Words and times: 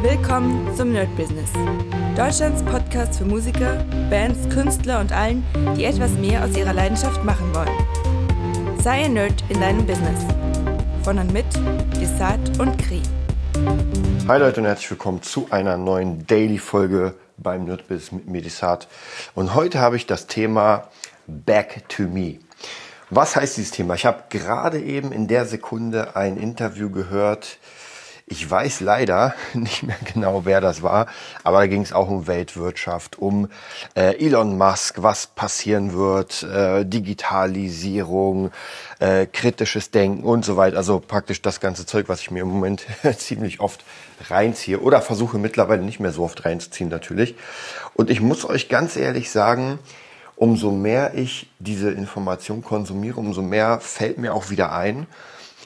Willkommen 0.00 0.72
zum 0.76 0.92
Nerd 0.92 1.08
Business. 1.16 1.50
Deutschlands 2.16 2.62
Podcast 2.62 3.18
für 3.18 3.24
Musiker, 3.24 3.84
Bands, 4.08 4.48
Künstler 4.48 5.00
und 5.00 5.10
allen, 5.10 5.44
die 5.76 5.86
etwas 5.86 6.12
mehr 6.12 6.44
aus 6.44 6.56
ihrer 6.56 6.72
Leidenschaft 6.72 7.24
machen 7.24 7.52
wollen. 7.52 8.78
Sei 8.80 9.06
ein 9.06 9.14
Nerd 9.14 9.42
in 9.48 9.60
deinem 9.60 9.84
Business. 9.84 10.20
Von 11.02 11.18
und 11.18 11.32
mit 11.32 11.46
Desart 12.00 12.60
und 12.60 12.78
Kri. 12.78 13.02
Hi 14.28 14.38
Leute 14.38 14.60
und 14.60 14.66
herzlich 14.68 14.88
willkommen 14.92 15.20
zu 15.20 15.48
einer 15.50 15.76
neuen 15.76 16.24
Daily-Folge 16.28 17.14
beim 17.36 17.64
Nerd 17.64 17.88
Business 17.88 18.12
mit 18.12 18.28
Medisat. 18.28 18.86
Und 19.34 19.56
heute 19.56 19.80
habe 19.80 19.96
ich 19.96 20.06
das 20.06 20.28
Thema 20.28 20.86
Back 21.26 21.88
to 21.88 22.04
Me. 22.04 22.38
Was 23.10 23.34
heißt 23.34 23.56
dieses 23.56 23.72
Thema? 23.72 23.94
Ich 23.94 24.06
habe 24.06 24.22
gerade 24.28 24.80
eben 24.80 25.10
in 25.10 25.26
der 25.26 25.44
Sekunde 25.44 26.14
ein 26.14 26.36
Interview 26.36 26.88
gehört 26.88 27.58
ich 28.28 28.48
weiß 28.48 28.80
leider 28.80 29.34
nicht 29.54 29.82
mehr 29.82 29.96
genau, 30.12 30.44
wer 30.44 30.60
das 30.60 30.82
war, 30.82 31.06
aber 31.42 31.58
da 31.60 31.66
ging 31.66 31.82
es 31.82 31.92
auch 31.92 32.08
um 32.08 32.26
Weltwirtschaft, 32.26 33.18
um 33.18 33.48
äh, 33.94 34.24
Elon 34.24 34.56
Musk, 34.56 35.02
was 35.02 35.28
passieren 35.28 35.94
wird, 35.94 36.42
äh, 36.42 36.84
Digitalisierung, 36.84 38.50
äh, 38.98 39.26
kritisches 39.26 39.90
Denken 39.90 40.24
und 40.24 40.44
so 40.44 40.56
weiter. 40.56 40.76
Also 40.76 41.00
praktisch 41.00 41.42
das 41.42 41.60
ganze 41.60 41.86
Zeug, 41.86 42.08
was 42.08 42.20
ich 42.20 42.30
mir 42.30 42.42
im 42.42 42.48
Moment 42.48 42.86
ziemlich 43.16 43.60
oft 43.60 43.84
reinziehe 44.28 44.80
oder 44.80 45.00
versuche 45.00 45.38
mittlerweile 45.38 45.82
nicht 45.82 46.00
mehr 46.00 46.12
so 46.12 46.24
oft 46.24 46.44
reinzuziehen 46.44 46.90
natürlich. 46.90 47.34
Und 47.94 48.10
ich 48.10 48.20
muss 48.20 48.44
euch 48.44 48.68
ganz 48.68 48.96
ehrlich 48.96 49.30
sagen, 49.30 49.78
umso 50.36 50.70
mehr 50.70 51.14
ich 51.14 51.50
diese 51.58 51.90
Information 51.90 52.62
konsumiere, 52.62 53.18
umso 53.18 53.42
mehr 53.42 53.80
fällt 53.80 54.18
mir 54.18 54.34
auch 54.34 54.50
wieder 54.50 54.72
ein, 54.72 55.06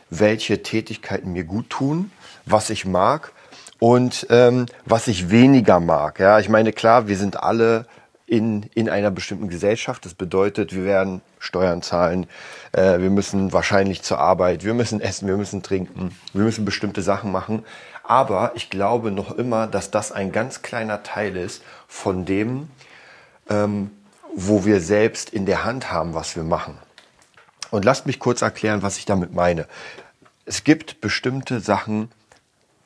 welche 0.08 0.62
Tätigkeiten 0.62 1.32
mir 1.32 1.44
gut 1.44 1.70
tun 1.70 2.10
was 2.44 2.70
ich 2.70 2.84
mag 2.84 3.32
und 3.78 4.26
ähm, 4.30 4.66
was 4.84 5.08
ich 5.08 5.30
weniger 5.30 5.80
mag. 5.80 6.20
Ja, 6.20 6.38
ich 6.38 6.48
meine, 6.48 6.72
klar, 6.72 7.08
wir 7.08 7.16
sind 7.16 7.42
alle 7.42 7.86
in, 8.26 8.62
in 8.74 8.88
einer 8.88 9.10
bestimmten 9.10 9.48
Gesellschaft. 9.48 10.06
Das 10.06 10.14
bedeutet, 10.14 10.74
wir 10.74 10.84
werden 10.84 11.20
Steuern 11.38 11.82
zahlen, 11.82 12.26
äh, 12.72 12.98
wir 12.98 13.10
müssen 13.10 13.52
wahrscheinlich 13.52 14.02
zur 14.02 14.18
Arbeit, 14.20 14.64
wir 14.64 14.72
müssen 14.72 15.00
essen, 15.00 15.28
wir 15.28 15.36
müssen 15.36 15.62
trinken, 15.62 16.16
wir 16.32 16.44
müssen 16.44 16.64
bestimmte 16.64 17.02
Sachen 17.02 17.30
machen. 17.30 17.64
Aber 18.04 18.52
ich 18.54 18.70
glaube 18.70 19.10
noch 19.10 19.32
immer, 19.32 19.66
dass 19.66 19.90
das 19.90 20.12
ein 20.12 20.32
ganz 20.32 20.62
kleiner 20.62 21.02
Teil 21.02 21.36
ist 21.36 21.62
von 21.88 22.24
dem, 22.24 22.70
ähm, 23.50 23.90
wo 24.34 24.64
wir 24.64 24.80
selbst 24.80 25.30
in 25.30 25.44
der 25.44 25.64
Hand 25.64 25.92
haben, 25.92 26.14
was 26.14 26.34
wir 26.34 26.42
machen. 26.42 26.78
Und 27.70 27.84
lasst 27.84 28.06
mich 28.06 28.18
kurz 28.18 28.42
erklären, 28.42 28.82
was 28.82 28.96
ich 28.96 29.04
damit 29.04 29.34
meine. 29.34 29.66
Es 30.46 30.64
gibt 30.64 31.00
bestimmte 31.00 31.60
Sachen, 31.60 32.10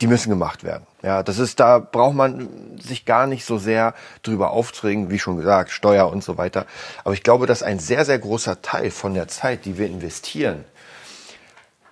die 0.00 0.06
müssen 0.06 0.30
gemacht 0.30 0.64
werden. 0.64 0.86
Ja, 1.02 1.22
das 1.22 1.38
ist, 1.38 1.60
da 1.60 1.78
braucht 1.78 2.14
man 2.14 2.48
sich 2.78 3.04
gar 3.04 3.26
nicht 3.26 3.44
so 3.44 3.58
sehr 3.58 3.94
drüber 4.22 4.50
aufzuregen, 4.50 5.10
wie 5.10 5.18
schon 5.18 5.36
gesagt, 5.36 5.70
Steuer 5.70 6.10
und 6.10 6.22
so 6.22 6.36
weiter. 6.36 6.66
Aber 7.04 7.14
ich 7.14 7.22
glaube, 7.22 7.46
dass 7.46 7.62
ein 7.62 7.78
sehr, 7.78 8.04
sehr 8.04 8.18
großer 8.18 8.60
Teil 8.62 8.90
von 8.90 9.14
der 9.14 9.28
Zeit, 9.28 9.64
die 9.64 9.78
wir 9.78 9.86
investieren, 9.86 10.64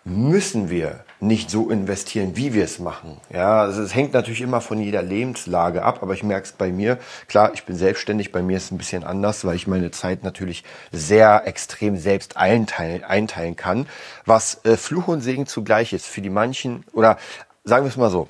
müssen 0.04 0.68
wir 0.68 1.04
nicht 1.18 1.50
so 1.50 1.70
investieren, 1.70 2.36
wie 2.36 2.52
wir 2.52 2.64
es 2.64 2.78
machen. 2.78 3.18
Ja, 3.32 3.66
es 3.66 3.94
hängt 3.94 4.12
natürlich 4.12 4.42
immer 4.42 4.60
von 4.60 4.78
jeder 4.78 5.02
Lebenslage 5.02 5.82
ab, 5.82 6.00
aber 6.02 6.12
ich 6.12 6.22
merke 6.22 6.44
es 6.44 6.52
bei 6.52 6.70
mir. 6.70 6.98
Klar, 7.26 7.52
ich 7.54 7.64
bin 7.64 7.76
selbstständig, 7.76 8.30
bei 8.30 8.42
mir 8.42 8.58
ist 8.58 8.64
es 8.64 8.70
ein 8.70 8.78
bisschen 8.78 9.04
anders, 9.04 9.46
weil 9.46 9.56
ich 9.56 9.66
meine 9.66 9.90
Zeit 9.90 10.22
natürlich 10.22 10.64
sehr 10.92 11.46
extrem 11.46 11.96
selbst 11.96 12.36
einteilen, 12.36 13.02
einteilen 13.02 13.56
kann, 13.56 13.86
was 14.26 14.62
äh, 14.66 14.76
Fluch 14.76 15.08
und 15.08 15.22
Segen 15.22 15.46
zugleich 15.46 15.94
ist. 15.94 16.06
Für 16.06 16.20
die 16.20 16.30
manchen 16.30 16.84
oder 16.92 17.16
sagen 17.64 17.84
wir 17.86 17.88
es 17.88 17.96
mal 17.96 18.10
so, 18.10 18.28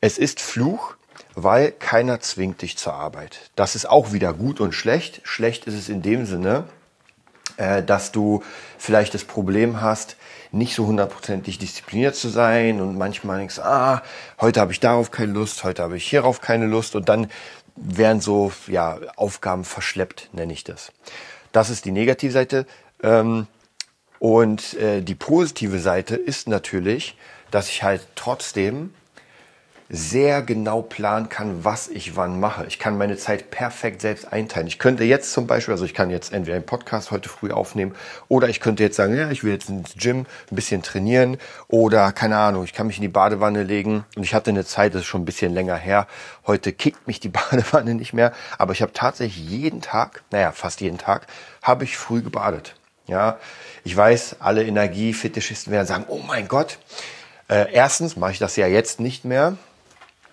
es 0.00 0.18
ist 0.18 0.40
Fluch, 0.40 0.94
weil 1.34 1.72
keiner 1.72 2.20
zwingt 2.20 2.62
dich 2.62 2.78
zur 2.78 2.94
Arbeit. 2.94 3.50
Das 3.56 3.74
ist 3.74 3.88
auch 3.88 4.12
wieder 4.12 4.32
gut 4.32 4.60
und 4.60 4.72
schlecht. 4.72 5.20
Schlecht 5.24 5.66
ist 5.66 5.74
es 5.74 5.88
in 5.88 6.02
dem 6.02 6.26
Sinne, 6.26 6.64
äh, 7.56 7.82
dass 7.82 8.12
du 8.12 8.42
vielleicht 8.78 9.14
das 9.14 9.24
Problem 9.24 9.80
hast, 9.80 10.16
nicht 10.52 10.74
so 10.74 10.86
hundertprozentig 10.86 11.58
diszipliniert 11.58 12.14
zu 12.14 12.28
sein 12.28 12.80
und 12.80 12.96
manchmal 12.96 13.38
denkst, 13.38 13.58
ah, 13.58 14.02
heute 14.40 14.60
habe 14.60 14.72
ich 14.72 14.80
darauf 14.80 15.10
keine 15.10 15.32
Lust, 15.32 15.64
heute 15.64 15.82
habe 15.82 15.96
ich 15.96 16.08
hierauf 16.08 16.40
keine 16.40 16.66
Lust 16.66 16.94
und 16.94 17.08
dann 17.08 17.30
werden 17.74 18.20
so 18.20 18.52
ja, 18.66 18.98
Aufgaben 19.16 19.64
verschleppt, 19.64 20.28
nenne 20.32 20.52
ich 20.52 20.62
das. 20.62 20.92
Das 21.52 21.70
ist 21.70 21.84
die 21.84 21.92
Negativseite. 21.92 22.66
Ähm, 23.02 23.46
und 24.18 24.74
äh, 24.74 25.00
die 25.00 25.14
positive 25.14 25.80
Seite 25.80 26.14
ist 26.14 26.48
natürlich, 26.48 27.16
dass 27.52 27.68
ich 27.68 27.84
halt 27.84 28.06
trotzdem 28.16 28.92
sehr 29.94 30.40
genau 30.40 30.80
planen 30.80 31.28
kann, 31.28 31.66
was 31.66 31.88
ich 31.88 32.16
wann 32.16 32.40
mache. 32.40 32.64
Ich 32.66 32.78
kann 32.78 32.96
meine 32.96 33.18
Zeit 33.18 33.50
perfekt 33.50 34.00
selbst 34.00 34.32
einteilen. 34.32 34.66
Ich 34.66 34.78
könnte 34.78 35.04
jetzt 35.04 35.34
zum 35.34 35.46
Beispiel, 35.46 35.72
also 35.72 35.84
ich 35.84 35.92
kann 35.92 36.08
jetzt 36.08 36.32
entweder 36.32 36.56
einen 36.56 36.64
Podcast 36.64 37.10
heute 37.10 37.28
früh 37.28 37.50
aufnehmen 37.50 37.94
oder 38.28 38.48
ich 38.48 38.60
könnte 38.60 38.82
jetzt 38.82 38.96
sagen, 38.96 39.14
ja, 39.14 39.30
ich 39.30 39.44
will 39.44 39.52
jetzt 39.52 39.68
ins 39.68 39.94
Gym 39.94 40.20
ein 40.50 40.54
bisschen 40.54 40.82
trainieren 40.82 41.36
oder 41.68 42.10
keine 42.12 42.38
Ahnung, 42.38 42.64
ich 42.64 42.72
kann 42.72 42.86
mich 42.86 42.96
in 42.96 43.02
die 43.02 43.08
Badewanne 43.08 43.64
legen 43.64 44.06
und 44.16 44.22
ich 44.22 44.32
hatte 44.32 44.48
eine 44.48 44.64
Zeit, 44.64 44.94
das 44.94 45.02
ist 45.02 45.08
schon 45.08 45.22
ein 45.22 45.26
bisschen 45.26 45.52
länger 45.52 45.76
her. 45.76 46.06
Heute 46.46 46.72
kickt 46.72 47.06
mich 47.06 47.20
die 47.20 47.28
Badewanne 47.50 47.94
nicht 47.94 48.14
mehr, 48.14 48.32
aber 48.56 48.72
ich 48.72 48.80
habe 48.80 48.94
tatsächlich 48.94 49.46
jeden 49.46 49.82
Tag, 49.82 50.22
naja, 50.30 50.52
fast 50.52 50.80
jeden 50.80 50.96
Tag, 50.96 51.26
habe 51.60 51.84
ich 51.84 51.98
früh 51.98 52.22
gebadet. 52.22 52.76
Ja, 53.08 53.38
ich 53.84 53.94
weiß, 53.94 54.36
alle 54.38 54.64
Energiefetischisten 54.64 55.70
werden 55.70 55.86
sagen, 55.86 56.04
oh 56.08 56.20
mein 56.26 56.48
Gott, 56.48 56.78
äh, 57.52 57.70
erstens 57.72 58.16
mache 58.16 58.32
ich 58.32 58.38
das 58.38 58.56
ja 58.56 58.66
jetzt 58.66 58.98
nicht 58.98 59.24
mehr. 59.26 59.56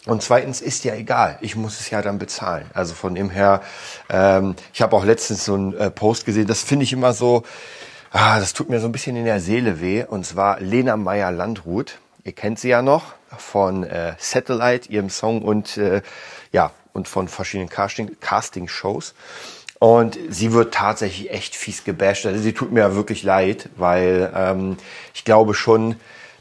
Und 0.06 0.24
zweitens 0.24 0.62
ist 0.62 0.86
ja 0.86 0.96
egal, 0.96 1.38
ich 1.42 1.58
muss 1.58 1.82
es 1.82 1.90
ja 1.90 2.02
dann 2.02 2.18
bezahlen. 2.18 2.66
Also 2.74 2.94
von 2.94 3.14
dem 3.14 3.30
her, 3.30 3.62
ähm, 4.10 4.56
ich 4.74 4.82
habe 4.82 4.96
auch 4.96 5.04
letztens 5.04 5.44
so 5.44 5.54
einen 5.54 5.74
äh, 5.74 5.92
Post 5.92 6.26
gesehen, 6.26 6.48
das 6.48 6.64
finde 6.64 6.84
ich 6.84 6.94
immer 6.94 7.12
so, 7.12 7.44
ah, 8.12 8.40
das 8.40 8.54
tut 8.54 8.70
mir 8.70 8.80
so 8.80 8.88
ein 8.88 8.94
bisschen 8.94 9.18
in 9.18 9.26
der 9.26 9.42
Seele 9.42 9.82
weh. 9.82 10.06
Und 10.06 10.26
zwar 10.26 10.62
Lena 10.62 10.96
Meyer-Landrut, 10.96 12.00
ihr 12.24 12.32
kennt 12.32 12.60
sie 12.60 12.70
ja 12.70 12.82
noch 12.82 13.14
von 13.38 13.84
äh, 13.84 14.14
Satellite, 14.18 14.90
ihrem 14.90 15.10
Song 15.10 15.42
und 15.42 15.76
äh, 15.76 16.02
ja, 16.54 16.72
und 16.94 17.10
von 17.10 17.28
verschiedenen 17.28 17.70
Casting, 17.70 18.18
Casting-Shows. 18.22 19.14
Und 19.80 20.18
sie 20.30 20.54
wird 20.54 20.74
tatsächlich 20.74 21.32
echt 21.32 21.56
fies 21.56 21.84
gebasht. 21.84 22.26
Also 22.26 22.42
sie 22.42 22.54
tut 22.54 22.72
mir 22.72 22.96
wirklich 22.96 23.24
leid, 23.24 23.70
weil 23.76 24.32
ähm, 24.34 24.78
ich 25.14 25.26
glaube 25.26 25.54
schon, 25.54 25.98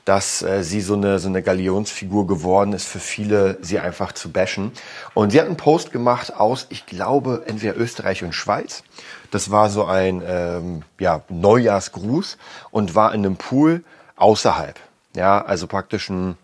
dass 0.09 0.41
äh, 0.41 0.65
sie 0.65 0.81
so 0.81 0.95
eine, 0.95 1.19
so 1.19 1.29
eine 1.29 1.43
Galionsfigur 1.43 2.27
geworden 2.27 2.73
ist 2.73 2.87
für 2.87 2.99
viele, 2.99 3.59
sie 3.61 3.79
einfach 3.79 4.13
zu 4.13 4.33
bashen. 4.33 4.73
Und 5.13 5.33
sie 5.33 5.39
hat 5.39 5.47
einen 5.47 5.59
Post 5.59 5.93
gemacht 5.93 6.35
aus, 6.35 6.67
ich 6.71 6.87
glaube, 6.87 7.43
entweder 7.45 7.77
Österreich 7.77 8.25
und 8.25 8.35
Schweiz. 8.35 8.85
Das 9.31 9.51
war 9.51 9.69
so 9.69 9.85
ein 9.85 10.23
ähm, 10.27 10.83
ja, 10.99 11.21
Neujahrsgruß 11.29 12.39
und 12.71 12.95
war 12.95 13.13
in 13.13 13.27
einem 13.27 13.37
Pool 13.37 13.85
außerhalb. 14.17 14.81
Ja, 15.15 15.45
also 15.45 15.67
praktisch 15.67 16.09
ein 16.09 16.39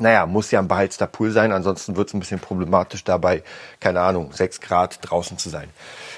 naja, 0.00 0.26
muss 0.26 0.50
ja 0.50 0.58
ein 0.58 0.68
beheizter 0.68 1.06
Pool 1.06 1.30
sein, 1.30 1.52
ansonsten 1.52 1.96
wird 1.96 2.08
es 2.08 2.14
ein 2.14 2.20
bisschen 2.20 2.40
problematisch 2.40 3.04
dabei, 3.04 3.42
keine 3.80 4.00
Ahnung, 4.00 4.32
sechs 4.32 4.60
Grad 4.60 4.98
draußen 5.02 5.38
zu 5.38 5.48
sein. 5.48 5.68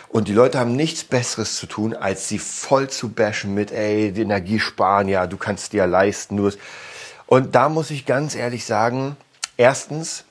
Und 0.08 0.28
die 0.28 0.34
Leute 0.34 0.58
haben 0.58 0.76
nichts 0.76 1.04
Besseres 1.04 1.56
zu 1.56 1.66
tun, 1.66 1.94
als 1.94 2.28
sie 2.28 2.38
voll 2.38 2.88
zu 2.88 3.08
bashen 3.08 3.54
mit, 3.54 3.72
ey, 3.72 4.12
die 4.12 4.22
Energie 4.22 4.60
sparen, 4.60 5.08
ja, 5.08 5.26
du 5.26 5.36
kannst 5.36 5.72
dir 5.72 5.78
ja 5.78 5.84
leisten. 5.86 6.36
Du 6.36 6.50
und 7.26 7.54
da 7.54 7.68
muss 7.68 7.90
ich 7.90 8.04
ganz 8.04 8.34
ehrlich 8.34 8.66
sagen, 8.66 9.16
erstens, 9.56 10.24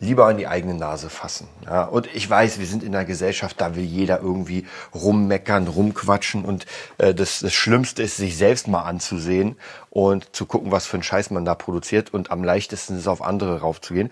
lieber 0.00 0.26
an 0.26 0.38
die 0.38 0.48
eigene 0.48 0.74
Nase 0.74 1.10
fassen. 1.10 1.46
Ja, 1.66 1.84
und 1.84 2.08
ich 2.14 2.28
weiß, 2.28 2.58
wir 2.58 2.66
sind 2.66 2.82
in 2.82 2.94
einer 2.94 3.04
Gesellschaft, 3.04 3.60
da 3.60 3.76
will 3.76 3.84
jeder 3.84 4.20
irgendwie 4.20 4.66
rummeckern, 4.94 5.68
rumquatschen 5.68 6.44
und 6.44 6.66
äh, 6.98 7.14
das, 7.14 7.40
das 7.40 7.52
Schlimmste 7.52 8.02
ist, 8.02 8.16
sich 8.16 8.36
selbst 8.36 8.66
mal 8.66 8.82
anzusehen 8.82 9.56
und 9.90 10.34
zu 10.34 10.46
gucken, 10.46 10.72
was 10.72 10.86
für 10.86 10.96
ein 10.96 11.02
Scheiß 11.02 11.30
man 11.30 11.44
da 11.44 11.54
produziert 11.54 12.14
und 12.14 12.30
am 12.30 12.42
leichtesten 12.42 12.96
ist, 12.96 13.06
auf 13.06 13.22
andere 13.22 13.60
raufzugehen. 13.60 14.10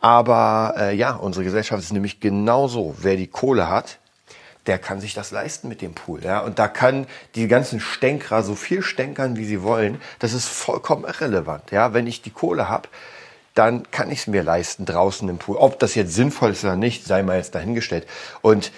Aber 0.00 0.74
äh, 0.78 0.94
ja, 0.94 1.14
unsere 1.16 1.44
Gesellschaft 1.44 1.82
ist 1.82 1.92
nämlich 1.92 2.20
genauso. 2.20 2.94
Wer 2.98 3.16
die 3.16 3.26
Kohle 3.26 3.68
hat, 3.68 3.98
der 4.66 4.78
kann 4.78 5.00
sich 5.00 5.14
das 5.14 5.30
leisten 5.30 5.68
mit 5.68 5.82
dem 5.82 5.94
Pool. 5.94 6.24
Ja? 6.24 6.40
Und 6.40 6.58
da 6.58 6.68
kann 6.68 7.06
die 7.34 7.48
ganzen 7.48 7.80
Stänkerer 7.80 8.42
so 8.42 8.54
viel 8.54 8.82
stänkern, 8.82 9.36
wie 9.36 9.44
sie 9.44 9.62
wollen. 9.62 10.00
Das 10.20 10.32
ist 10.32 10.48
vollkommen 10.48 11.04
irrelevant. 11.04 11.70
Ja? 11.70 11.92
Wenn 11.92 12.06
ich 12.06 12.22
die 12.22 12.30
Kohle 12.30 12.68
habe, 12.68 12.88
dann 13.54 13.90
kann 13.90 14.10
ich 14.10 14.20
es 14.20 14.26
mir 14.26 14.42
leisten 14.42 14.84
draußen 14.84 15.28
im 15.28 15.38
Pool. 15.38 15.56
Ob 15.56 15.78
das 15.78 15.94
jetzt 15.94 16.14
sinnvoll 16.14 16.52
ist 16.52 16.64
oder 16.64 16.76
nicht, 16.76 17.04
sei 17.04 17.22
mal 17.22 17.36
jetzt 17.36 17.54
dahingestellt. 17.54 18.06
Und 18.42 18.72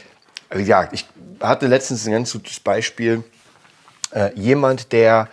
wie 0.51 0.61
gesagt, 0.61 0.93
ich 0.93 1.07
hatte 1.41 1.67
letztens 1.67 2.07
ein 2.07 2.13
ganz 2.13 2.33
gutes 2.33 2.61
Beispiel. 2.61 3.25
Äh, 4.13 4.33
jemand, 4.35 4.93
der, 4.93 5.29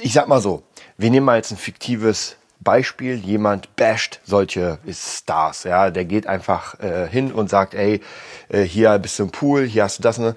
ich 0.00 0.12
sag 0.12 0.28
mal 0.28 0.40
so, 0.40 0.64
wir 0.98 1.10
nehmen 1.10 1.26
mal 1.26 1.36
jetzt 1.36 1.52
ein 1.52 1.56
fiktives 1.56 2.36
Beispiel, 2.60 3.16
jemand 3.16 3.76
basht 3.76 4.20
solche 4.24 4.78
Stars, 4.90 5.64
ja, 5.64 5.90
der 5.90 6.04
geht 6.04 6.26
einfach 6.26 6.80
äh, 6.80 7.06
hin 7.08 7.30
und 7.30 7.50
sagt, 7.50 7.74
ey, 7.74 8.00
äh, 8.48 8.62
hier 8.62 8.98
bist 8.98 9.18
du 9.18 9.24
im 9.24 9.30
Pool, 9.30 9.64
hier 9.64 9.84
hast 9.84 9.98
du 9.98 10.02
das. 10.02 10.18
Ne? 10.18 10.34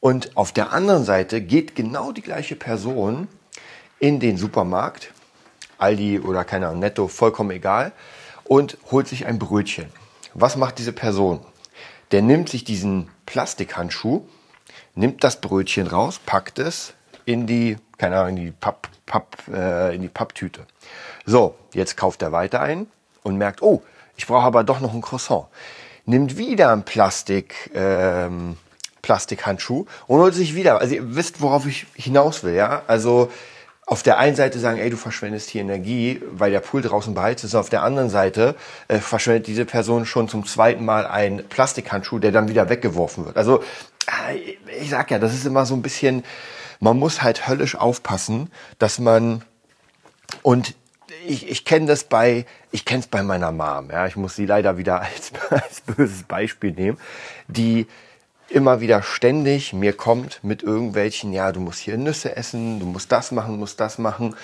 Und 0.00 0.36
auf 0.36 0.52
der 0.52 0.72
anderen 0.72 1.04
Seite 1.04 1.40
geht 1.40 1.74
genau 1.74 2.12
die 2.12 2.22
gleiche 2.22 2.54
Person 2.54 3.28
in 3.98 4.20
den 4.20 4.36
Supermarkt 4.36 5.12
Aldi 5.78 6.20
oder 6.20 6.44
keine 6.44 6.68
Ahnung, 6.68 6.80
Netto, 6.80 7.08
vollkommen 7.08 7.50
egal, 7.50 7.92
und 8.44 8.78
holt 8.90 9.08
sich 9.08 9.26
ein 9.26 9.38
Brötchen. 9.38 9.86
Was 10.34 10.56
macht 10.56 10.78
diese 10.78 10.92
Person? 10.92 11.40
Der 12.10 12.22
nimmt 12.22 12.48
sich 12.48 12.64
diesen 12.64 13.10
Plastikhandschuh, 13.26 14.26
nimmt 14.94 15.24
das 15.24 15.40
Brötchen 15.40 15.86
raus, 15.86 16.20
packt 16.24 16.58
es 16.58 16.94
in 17.24 17.46
die, 17.46 17.76
keine 17.98 18.18
Ahnung, 18.18 18.36
in 18.36 18.44
die, 18.46 18.50
Papp, 18.52 18.88
Papp, 19.06 19.36
äh, 19.52 19.94
in 19.94 20.02
die 20.02 20.08
Papptüte. 20.08 20.66
So, 21.26 21.54
jetzt 21.74 21.96
kauft 21.96 22.22
er 22.22 22.32
weiter 22.32 22.60
ein 22.60 22.86
und 23.22 23.36
merkt, 23.36 23.62
oh, 23.62 23.82
ich 24.16 24.26
brauche 24.26 24.46
aber 24.46 24.64
doch 24.64 24.80
noch 24.80 24.94
ein 24.94 25.02
Croissant. 25.02 25.46
Nimmt 26.06 26.38
wieder 26.38 26.72
ein 26.72 26.84
Plastik, 26.84 27.70
ähm, 27.74 28.56
Plastikhandschuh 29.02 29.86
und 30.06 30.20
holt 30.20 30.34
sich 30.34 30.54
wieder. 30.54 30.80
Also 30.80 30.94
ihr 30.94 31.14
wisst, 31.14 31.40
worauf 31.40 31.66
ich 31.66 31.86
hinaus 31.94 32.42
will, 32.42 32.54
ja? 32.54 32.82
Also 32.86 33.30
auf 33.88 34.02
der 34.02 34.18
einen 34.18 34.36
Seite 34.36 34.58
sagen, 34.58 34.78
ey, 34.78 34.90
du 34.90 34.98
verschwendest 34.98 35.48
hier 35.48 35.62
Energie, 35.62 36.20
weil 36.30 36.50
der 36.50 36.60
Pool 36.60 36.82
draußen 36.82 37.14
beheizt 37.14 37.42
ist. 37.42 37.54
Auf 37.54 37.70
der 37.70 37.82
anderen 37.82 38.10
Seite 38.10 38.54
äh, 38.86 38.98
verschwendet 38.98 39.46
diese 39.46 39.64
Person 39.64 40.04
schon 40.04 40.28
zum 40.28 40.44
zweiten 40.44 40.84
Mal 40.84 41.06
einen 41.06 41.48
Plastikhandschuh, 41.48 42.18
der 42.18 42.30
dann 42.30 42.48
wieder 42.48 42.68
weggeworfen 42.68 43.24
wird. 43.24 43.38
Also 43.38 43.62
äh, 44.30 44.56
ich 44.78 44.90
sag 44.90 45.10
ja, 45.10 45.18
das 45.18 45.32
ist 45.32 45.46
immer 45.46 45.64
so 45.64 45.74
ein 45.74 45.80
bisschen, 45.80 46.22
man 46.80 46.98
muss 46.98 47.22
halt 47.22 47.48
höllisch 47.48 47.76
aufpassen, 47.76 48.50
dass 48.78 48.98
man 48.98 49.42
und 50.42 50.74
ich, 51.26 51.48
ich 51.48 51.64
kenne 51.64 51.86
das 51.86 52.04
bei, 52.04 52.44
ich 52.70 52.84
kenne 52.84 53.00
es 53.00 53.06
bei 53.06 53.22
meiner 53.22 53.52
Mom. 53.52 53.88
Ja, 53.90 54.06
ich 54.06 54.16
muss 54.16 54.36
sie 54.36 54.44
leider 54.44 54.76
wieder 54.76 55.00
als, 55.00 55.32
als 55.48 55.80
böses 55.80 56.24
Beispiel 56.24 56.72
nehmen, 56.72 56.98
die 57.46 57.86
immer 58.48 58.80
wieder 58.80 59.02
ständig 59.02 59.72
mir 59.72 59.92
kommt 59.92 60.40
mit 60.42 60.62
irgendwelchen, 60.62 61.32
ja, 61.32 61.52
du 61.52 61.60
musst 61.60 61.80
hier 61.80 61.96
Nüsse 61.96 62.36
essen, 62.36 62.80
du 62.80 62.86
musst 62.86 63.12
das 63.12 63.32
machen, 63.32 63.58
musst 63.58 63.80
das 63.80 63.98
machen 63.98 64.34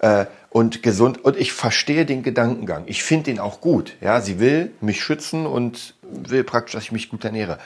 äh, 0.00 0.26
und 0.50 0.82
gesund. 0.82 1.24
Und 1.24 1.36
ich 1.36 1.52
verstehe 1.52 2.04
den 2.04 2.22
Gedankengang. 2.22 2.84
Ich 2.86 3.02
finde 3.02 3.24
den 3.24 3.38
auch 3.38 3.60
gut. 3.60 3.96
Ja, 4.00 4.20
sie 4.20 4.38
will 4.38 4.72
mich 4.80 5.02
schützen 5.02 5.46
und 5.46 5.94
will 6.02 6.44
praktisch, 6.44 6.74
dass 6.74 6.84
ich 6.84 6.92
mich 6.92 7.08
gut 7.08 7.24
ernähre. 7.24 7.58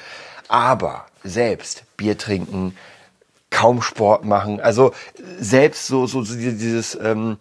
Aber 0.48 1.06
selbst 1.24 1.84
Bier 1.96 2.16
trinken, 2.16 2.76
kaum 3.50 3.82
Sport 3.82 4.24
machen, 4.24 4.60
also 4.60 4.92
selbst 5.38 5.86
so 5.86 6.06
so 6.06 6.22
dieses 6.22 6.94
ähm, 6.94 7.38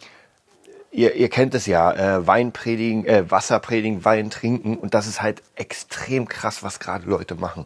ihr, 0.96 1.16
ihr 1.16 1.30
kennt 1.30 1.54
es 1.54 1.66
ja, 1.66 1.92
äh, 1.92 2.26
Wein 2.26 2.52
predigen, 2.52 3.06
äh, 3.06 3.30
Wasser 3.30 3.60
predigen, 3.60 4.06
Wein 4.06 4.30
trinken 4.30 4.78
und 4.78 4.94
das 4.94 5.08
ist 5.08 5.22
halt 5.22 5.44
extrem 5.56 6.28
krass, 6.28 6.64
was 6.64 6.80
gerade 6.80 7.08
Leute 7.08 7.36
machen. 7.36 7.66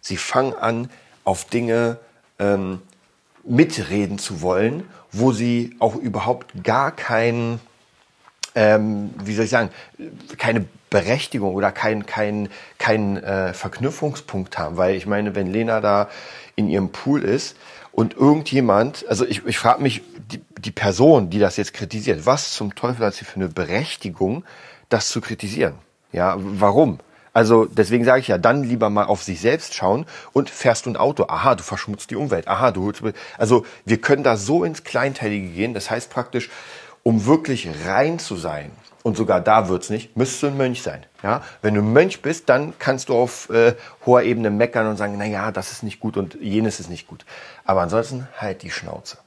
Sie 0.00 0.16
fangen 0.16 0.54
an, 0.54 0.90
auf 1.24 1.44
Dinge 1.44 1.98
ähm, 2.38 2.80
mitreden 3.44 4.18
zu 4.18 4.42
wollen, 4.42 4.84
wo 5.12 5.32
sie 5.32 5.76
auch 5.78 5.96
überhaupt 5.96 6.64
gar 6.64 6.92
keinen, 6.92 7.60
ähm, 8.54 9.10
wie 9.22 9.34
soll 9.34 9.44
ich 9.44 9.50
sagen, 9.50 9.70
keine 10.36 10.66
Berechtigung 10.90 11.54
oder 11.54 11.72
keinen 11.72 12.06
kein, 12.06 12.48
kein, 12.78 13.16
äh, 13.22 13.52
Verknüpfungspunkt 13.52 14.58
haben. 14.58 14.76
Weil 14.76 14.94
ich 14.94 15.06
meine, 15.06 15.34
wenn 15.34 15.52
Lena 15.52 15.80
da 15.80 16.08
in 16.56 16.68
ihrem 16.68 16.90
Pool 16.90 17.22
ist 17.24 17.56
und 17.92 18.16
irgendjemand, 18.16 19.06
also 19.08 19.26
ich, 19.26 19.44
ich 19.44 19.58
frage 19.58 19.82
mich, 19.82 20.02
die, 20.30 20.40
die 20.58 20.70
Person, 20.70 21.30
die 21.30 21.38
das 21.38 21.56
jetzt 21.56 21.72
kritisiert, 21.72 22.26
was 22.26 22.52
zum 22.52 22.74
Teufel 22.74 23.06
hat 23.06 23.14
sie 23.14 23.24
für 23.24 23.36
eine 23.36 23.48
Berechtigung, 23.48 24.44
das 24.88 25.08
zu 25.08 25.20
kritisieren? 25.20 25.74
Ja, 26.12 26.36
warum? 26.38 27.00
Also 27.38 27.66
deswegen 27.66 28.04
sage 28.04 28.18
ich 28.18 28.26
ja, 28.26 28.36
dann 28.36 28.64
lieber 28.64 28.90
mal 28.90 29.04
auf 29.04 29.22
sich 29.22 29.40
selbst 29.40 29.72
schauen 29.72 30.06
und 30.32 30.50
fährst 30.50 30.86
du 30.86 30.90
ein 30.90 30.96
Auto. 30.96 31.26
Aha, 31.28 31.54
du 31.54 31.62
verschmutzt 31.62 32.10
die 32.10 32.16
Umwelt. 32.16 32.48
Aha, 32.48 32.72
du 32.72 32.82
holst. 32.82 33.00
Also 33.38 33.64
wir 33.84 34.00
können 34.00 34.24
da 34.24 34.36
so 34.36 34.64
ins 34.64 34.82
Kleinteilige 34.82 35.46
gehen. 35.46 35.72
Das 35.72 35.88
heißt 35.88 36.10
praktisch, 36.10 36.50
um 37.04 37.26
wirklich 37.26 37.68
rein 37.86 38.18
zu 38.18 38.34
sein, 38.34 38.72
und 39.04 39.16
sogar 39.16 39.40
da 39.40 39.68
wird's 39.68 39.88
nicht, 39.88 40.16
müsstest 40.16 40.42
du 40.42 40.46
ein 40.48 40.56
Mönch 40.56 40.82
sein. 40.82 41.06
Ja? 41.22 41.42
Wenn 41.62 41.74
du 41.74 41.80
ein 41.80 41.92
Mönch 41.92 42.22
bist, 42.22 42.48
dann 42.48 42.74
kannst 42.80 43.08
du 43.08 43.14
auf 43.14 43.48
äh, 43.50 43.76
hoher 44.04 44.22
Ebene 44.22 44.50
meckern 44.50 44.88
und 44.88 44.96
sagen, 44.96 45.14
na 45.16 45.24
ja, 45.24 45.52
das 45.52 45.70
ist 45.70 45.84
nicht 45.84 46.00
gut 46.00 46.16
und 46.16 46.34
jenes 46.40 46.80
ist 46.80 46.90
nicht 46.90 47.06
gut. 47.06 47.24
Aber 47.64 47.82
ansonsten 47.82 48.26
halt 48.36 48.64
die 48.64 48.72
Schnauze. 48.72 49.18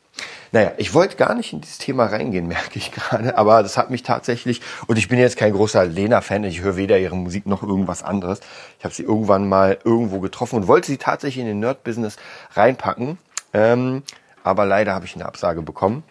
Naja, 0.53 0.73
ich 0.77 0.93
wollte 0.93 1.15
gar 1.15 1.33
nicht 1.33 1.53
in 1.53 1.61
dieses 1.61 1.77
Thema 1.77 2.05
reingehen, 2.07 2.47
merke 2.47 2.77
ich 2.77 2.91
gerade, 2.91 3.37
aber 3.37 3.63
das 3.63 3.77
hat 3.77 3.89
mich 3.89 4.03
tatsächlich, 4.03 4.61
und 4.87 4.97
ich 4.97 5.07
bin 5.07 5.17
jetzt 5.17 5.37
kein 5.37 5.53
großer 5.53 5.85
Lena-Fan, 5.85 6.43
ich 6.43 6.61
höre 6.61 6.75
weder 6.75 6.99
ihre 6.99 7.15
Musik 7.15 7.45
noch 7.45 7.63
irgendwas 7.63 8.03
anderes. 8.03 8.41
Ich 8.77 8.83
habe 8.83 8.93
sie 8.93 9.03
irgendwann 9.03 9.47
mal 9.47 9.77
irgendwo 9.83 10.19
getroffen 10.19 10.57
und 10.57 10.67
wollte 10.67 10.87
sie 10.87 10.97
tatsächlich 10.97 11.41
in 11.41 11.47
den 11.47 11.59
Nerd-Business 11.59 12.17
reinpacken, 12.53 13.17
ähm, 13.53 14.03
aber 14.43 14.65
leider 14.65 14.93
habe 14.93 15.05
ich 15.05 15.15
eine 15.15 15.25
Absage 15.25 15.61
bekommen. 15.61 16.03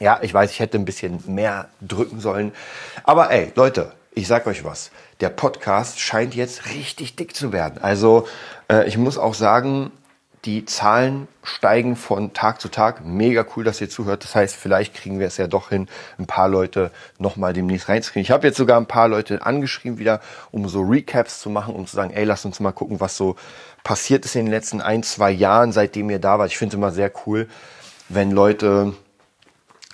Ja, 0.00 0.18
ich 0.20 0.34
weiß, 0.34 0.50
ich 0.50 0.60
hätte 0.60 0.78
ein 0.78 0.84
bisschen 0.84 1.22
mehr 1.26 1.68
drücken 1.80 2.20
sollen, 2.20 2.52
aber 3.04 3.30
ey, 3.30 3.52
Leute, 3.54 3.92
ich 4.14 4.26
sag 4.26 4.46
euch 4.46 4.64
was, 4.64 4.90
der 5.20 5.30
Podcast 5.30 5.98
scheint 6.00 6.34
jetzt 6.34 6.66
richtig 6.66 7.16
dick 7.16 7.34
zu 7.34 7.52
werden. 7.52 7.82
Also 7.82 8.26
äh, 8.68 8.86
ich 8.86 8.98
muss 8.98 9.16
auch 9.16 9.32
sagen, 9.32 9.90
die 10.44 10.64
Zahlen 10.64 11.28
steigen 11.44 11.94
von 11.94 12.32
Tag 12.32 12.60
zu 12.60 12.68
Tag. 12.68 13.04
Mega 13.04 13.46
cool, 13.54 13.62
dass 13.62 13.80
ihr 13.80 13.88
zuhört. 13.88 14.24
Das 14.24 14.34
heißt, 14.34 14.56
vielleicht 14.56 14.92
kriegen 14.94 15.20
wir 15.20 15.28
es 15.28 15.36
ja 15.36 15.46
doch 15.46 15.68
hin, 15.68 15.88
ein 16.18 16.26
paar 16.26 16.48
Leute 16.48 16.90
nochmal 17.18 17.52
demnächst 17.52 17.88
reinzukriegen. 17.88 18.24
Ich 18.24 18.32
habe 18.32 18.48
jetzt 18.48 18.56
sogar 18.56 18.78
ein 18.80 18.86
paar 18.86 19.06
Leute 19.06 19.46
angeschrieben 19.46 19.98
wieder, 19.98 20.20
um 20.50 20.68
so 20.68 20.82
Recaps 20.82 21.40
zu 21.40 21.48
machen, 21.48 21.74
um 21.74 21.86
zu 21.86 21.94
sagen, 21.94 22.12
ey, 22.12 22.24
lass 22.24 22.44
uns 22.44 22.58
mal 22.58 22.72
gucken, 22.72 23.00
was 23.00 23.16
so 23.16 23.36
passiert 23.84 24.24
ist 24.24 24.34
in 24.34 24.46
den 24.46 24.52
letzten 24.52 24.80
ein, 24.80 25.04
zwei 25.04 25.30
Jahren, 25.30 25.70
seitdem 25.70 26.10
ihr 26.10 26.18
da 26.18 26.38
wart. 26.40 26.50
Ich 26.50 26.58
finde 26.58 26.76
immer 26.76 26.90
sehr 26.90 27.12
cool, 27.26 27.48
wenn 28.08 28.32
Leute 28.32 28.94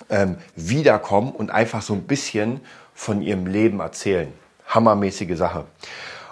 ähm, 0.09 0.37
wiederkommen 0.55 1.31
und 1.31 1.51
einfach 1.51 1.83
so 1.83 1.93
ein 1.93 2.03
bisschen 2.03 2.61
von 2.95 3.21
ihrem 3.21 3.45
Leben 3.45 3.81
erzählen. 3.81 4.33
Hammermäßige 4.67 5.37
Sache. 5.37 5.65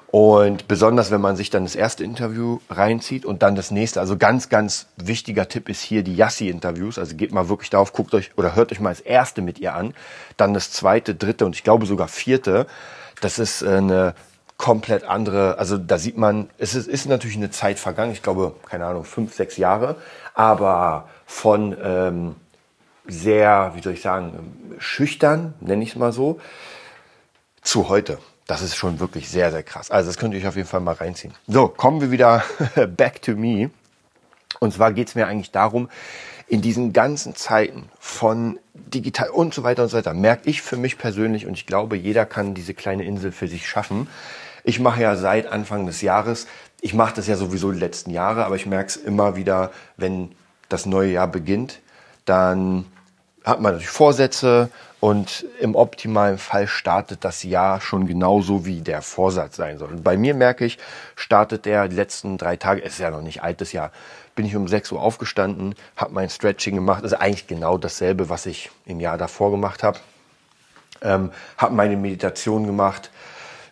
Und 0.10 0.70
besonders, 0.70 1.12
wenn 1.12 1.20
man 1.20 1.36
sich 1.36 1.50
dann 1.50 1.64
das 1.64 1.76
erste 1.76 2.04
Interview 2.04 2.60
reinzieht 2.70 3.26
und 3.26 3.44
dann 3.44 3.56
das 3.56 3.72
nächste. 3.72 4.00
Also 4.00 4.18
ganz, 4.18 4.48
ganz 4.48 4.88
wichtiger 4.96 5.50
Tipp 5.50 5.68
ist 5.68 5.82
hier 5.82 6.02
die 6.02 6.16
Yassi-Interviews. 6.16 6.98
Also 6.98 7.16
geht 7.16 7.34
mal 7.34 7.50
wirklich 7.50 7.70
darauf, 7.70 7.92
guckt 7.92 8.14
euch 8.14 8.32
oder 8.38 8.56
hört 8.56 8.72
euch 8.72 8.80
mal 8.80 8.92
das 8.92 9.02
erste 9.02 9.42
mit 9.42 9.60
ihr 9.60 9.76
an. 9.76 9.94
Dann 10.38 10.54
das 10.54 10.72
zweite, 10.72 11.14
dritte 11.14 11.46
und 11.46 11.56
ich 11.56 11.64
glaube 11.64 11.86
sogar 11.86 12.08
vierte. 12.08 12.68
Das 13.20 13.38
ist 13.38 13.62
äh, 13.64 13.78
eine 13.78 14.16
komplett 14.58 15.04
andere, 15.04 15.58
also 15.60 15.78
da 15.78 15.98
sieht 15.98 16.18
man, 16.18 16.50
es 16.58 16.74
ist, 16.74 16.88
ist 16.88 17.06
natürlich 17.06 17.38
eine 17.38 17.52
Zeit 17.52 17.78
vergangen, 17.78 18.12
ich 18.12 18.24
glaube, 18.24 18.56
keine 18.68 18.86
Ahnung, 18.86 19.04
fünf, 19.04 19.36
sechs 19.36 19.58
Jahre, 19.58 19.98
aber 20.34 21.10
von 21.26 21.78
ähm, 21.82 22.36
sehr, 23.08 23.74
wie 23.76 23.82
soll 23.82 23.94
ich 23.94 24.02
sagen, 24.02 24.74
schüchtern, 24.80 25.54
nenne 25.60 25.84
ich 25.84 25.90
es 25.90 25.96
mal 25.96 26.12
so, 26.12 26.40
zu 27.62 27.88
heute. 27.88 28.18
Das 28.48 28.62
ist 28.62 28.76
schon 28.76 29.00
wirklich 29.02 29.30
sehr, 29.30 29.52
sehr 29.52 29.64
krass. 29.64 29.92
Also 29.92 30.10
das 30.10 30.18
könnt 30.18 30.34
ihr 30.34 30.40
euch 30.40 30.48
auf 30.48 30.56
jeden 30.56 30.68
Fall 30.68 30.80
mal 30.80 30.96
reinziehen. 30.96 31.34
So, 31.48 31.68
kommen 31.68 32.00
wir 32.00 32.12
wieder 32.12 32.44
back 32.98 33.22
to 33.22 33.34
me. 33.34 33.70
Und 34.60 34.74
zwar 34.74 34.94
geht 34.94 35.10
es 35.10 35.16
mir 35.16 35.28
eigentlich 35.28 35.52
darum, 35.52 35.90
in 36.48 36.62
diesen 36.62 36.94
ganzen 36.94 37.36
Zeiten 37.36 37.90
von 38.00 38.58
digital 38.74 39.30
und 39.30 39.54
so 39.54 39.64
weiter 39.64 39.84
und 39.84 39.90
so 39.90 39.98
weiter, 39.98 40.14
merke 40.14 40.50
ich 40.50 40.62
für 40.62 40.78
mich 40.78 40.98
persönlich 40.98 41.46
und 41.46 41.54
ich 41.56 41.66
glaube, 41.66 41.98
jeder 41.98 42.26
kann 42.26 42.54
diese 42.54 42.74
kleine 42.74 43.04
Insel 43.04 43.34
für 43.34 43.50
sich 43.50 43.68
schaffen. 43.68 44.08
Ich 44.64 44.80
mache 44.80 45.02
ja 45.02 45.18
seit 45.18 45.48
Anfang 45.48 45.86
des 45.86 46.02
Jahres, 46.02 46.48
ich 46.80 46.94
mache 46.94 47.16
das 47.16 47.28
ja 47.28 47.36
sowieso 47.36 47.72
die 47.72 47.80
letzten 47.80 48.12
Jahre, 48.12 48.46
aber 48.46 48.56
ich 48.56 48.66
merke 48.66 48.88
es 48.88 48.96
immer 48.96 49.36
wieder, 49.36 49.72
wenn 49.98 50.32
das 50.70 50.86
neue 50.86 51.12
Jahr 51.12 51.28
beginnt, 51.28 51.80
dann 52.24 52.86
hat 53.44 53.62
man 53.62 53.74
natürlich 53.74 53.90
Vorsätze 53.90 54.70
und 55.00 55.46
im 55.60 55.76
optimalen 55.76 56.38
Fall 56.38 56.68
startet 56.68 57.24
das 57.24 57.44
Jahr 57.44 57.82
schon 57.82 58.08
genauso, 58.08 58.66
wie 58.66 58.82
der 58.82 59.02
Vorsatz 59.02 59.56
sein 59.56 59.78
soll. 59.78 59.90
Und 59.90 60.04
bei 60.04 60.18
mir 60.18 60.34
merke 60.34 60.66
ich, 60.66 60.80
startet 61.16 61.66
der 61.66 61.88
letzten 61.88 62.38
drei 62.38 62.58
Tage, 62.58 62.84
es 62.84 62.94
ist 62.94 63.00
ja 63.00 63.12
noch 63.12 63.22
nicht 63.22 63.44
altes 63.44 63.72
Jahr, 63.72 63.92
bin 64.36 64.46
ich 64.46 64.56
um 64.56 64.68
6 64.68 64.92
Uhr 64.94 65.02
aufgestanden, 65.02 65.76
habe 65.96 66.14
mein 66.14 66.30
Stretching 66.30 66.76
gemacht. 66.76 67.04
Das 67.04 67.12
ist 67.12 67.20
eigentlich 67.20 67.48
genau 67.48 67.78
dasselbe, 67.78 68.30
was 68.30 68.46
ich 68.46 68.72
im 68.86 69.00
Jahr 69.00 69.18
davor 69.18 69.52
gemacht 69.52 69.84
habe. 69.84 70.00
Ähm, 71.02 71.32
habe 71.58 71.76
meine 71.76 71.96
Meditation 71.96 72.66
gemacht, 72.66 73.12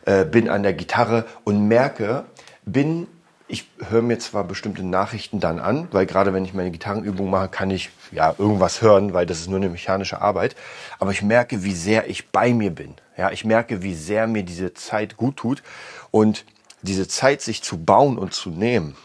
äh, 0.05 0.25
bin 0.25 0.47
an 0.47 0.61
der 0.61 0.73
Gitarre 0.73 1.25
und 1.43 1.67
merke, 1.67 2.25
bin 2.65 3.07
ich 3.47 3.69
höre 3.89 4.01
mir 4.01 4.17
zwar 4.17 4.43
bestimmte 4.43 4.83
Nachrichten 4.83 5.39
dann 5.39 5.59
an, 5.59 5.87
weil 5.91 6.05
gerade 6.05 6.33
wenn 6.33 6.45
ich 6.45 6.53
meine 6.53 6.71
Gitarrenübung 6.71 7.29
mache, 7.29 7.49
kann 7.49 7.69
ich 7.69 7.91
ja 8.11 8.33
irgendwas 8.37 8.81
hören, 8.81 9.13
weil 9.13 9.25
das 9.25 9.39
ist 9.39 9.49
nur 9.49 9.57
eine 9.57 9.69
mechanische 9.69 10.21
Arbeit. 10.21 10.55
Aber 10.99 11.11
ich 11.11 11.21
merke, 11.21 11.63
wie 11.63 11.73
sehr 11.73 12.09
ich 12.09 12.29
bei 12.29 12.53
mir 12.53 12.71
bin. 12.71 12.95
Ja, 13.17 13.31
ich 13.31 13.45
merke, 13.45 13.83
wie 13.83 13.93
sehr 13.93 14.27
mir 14.27 14.43
diese 14.43 14.73
Zeit 14.73 15.15
gut 15.15 15.37
tut 15.37 15.63
und 16.11 16.45
diese 16.81 17.07
Zeit 17.07 17.41
sich 17.41 17.61
zu 17.61 17.83
bauen 17.83 18.17
und 18.17 18.33
zu 18.33 18.49
nehmen. 18.49 18.95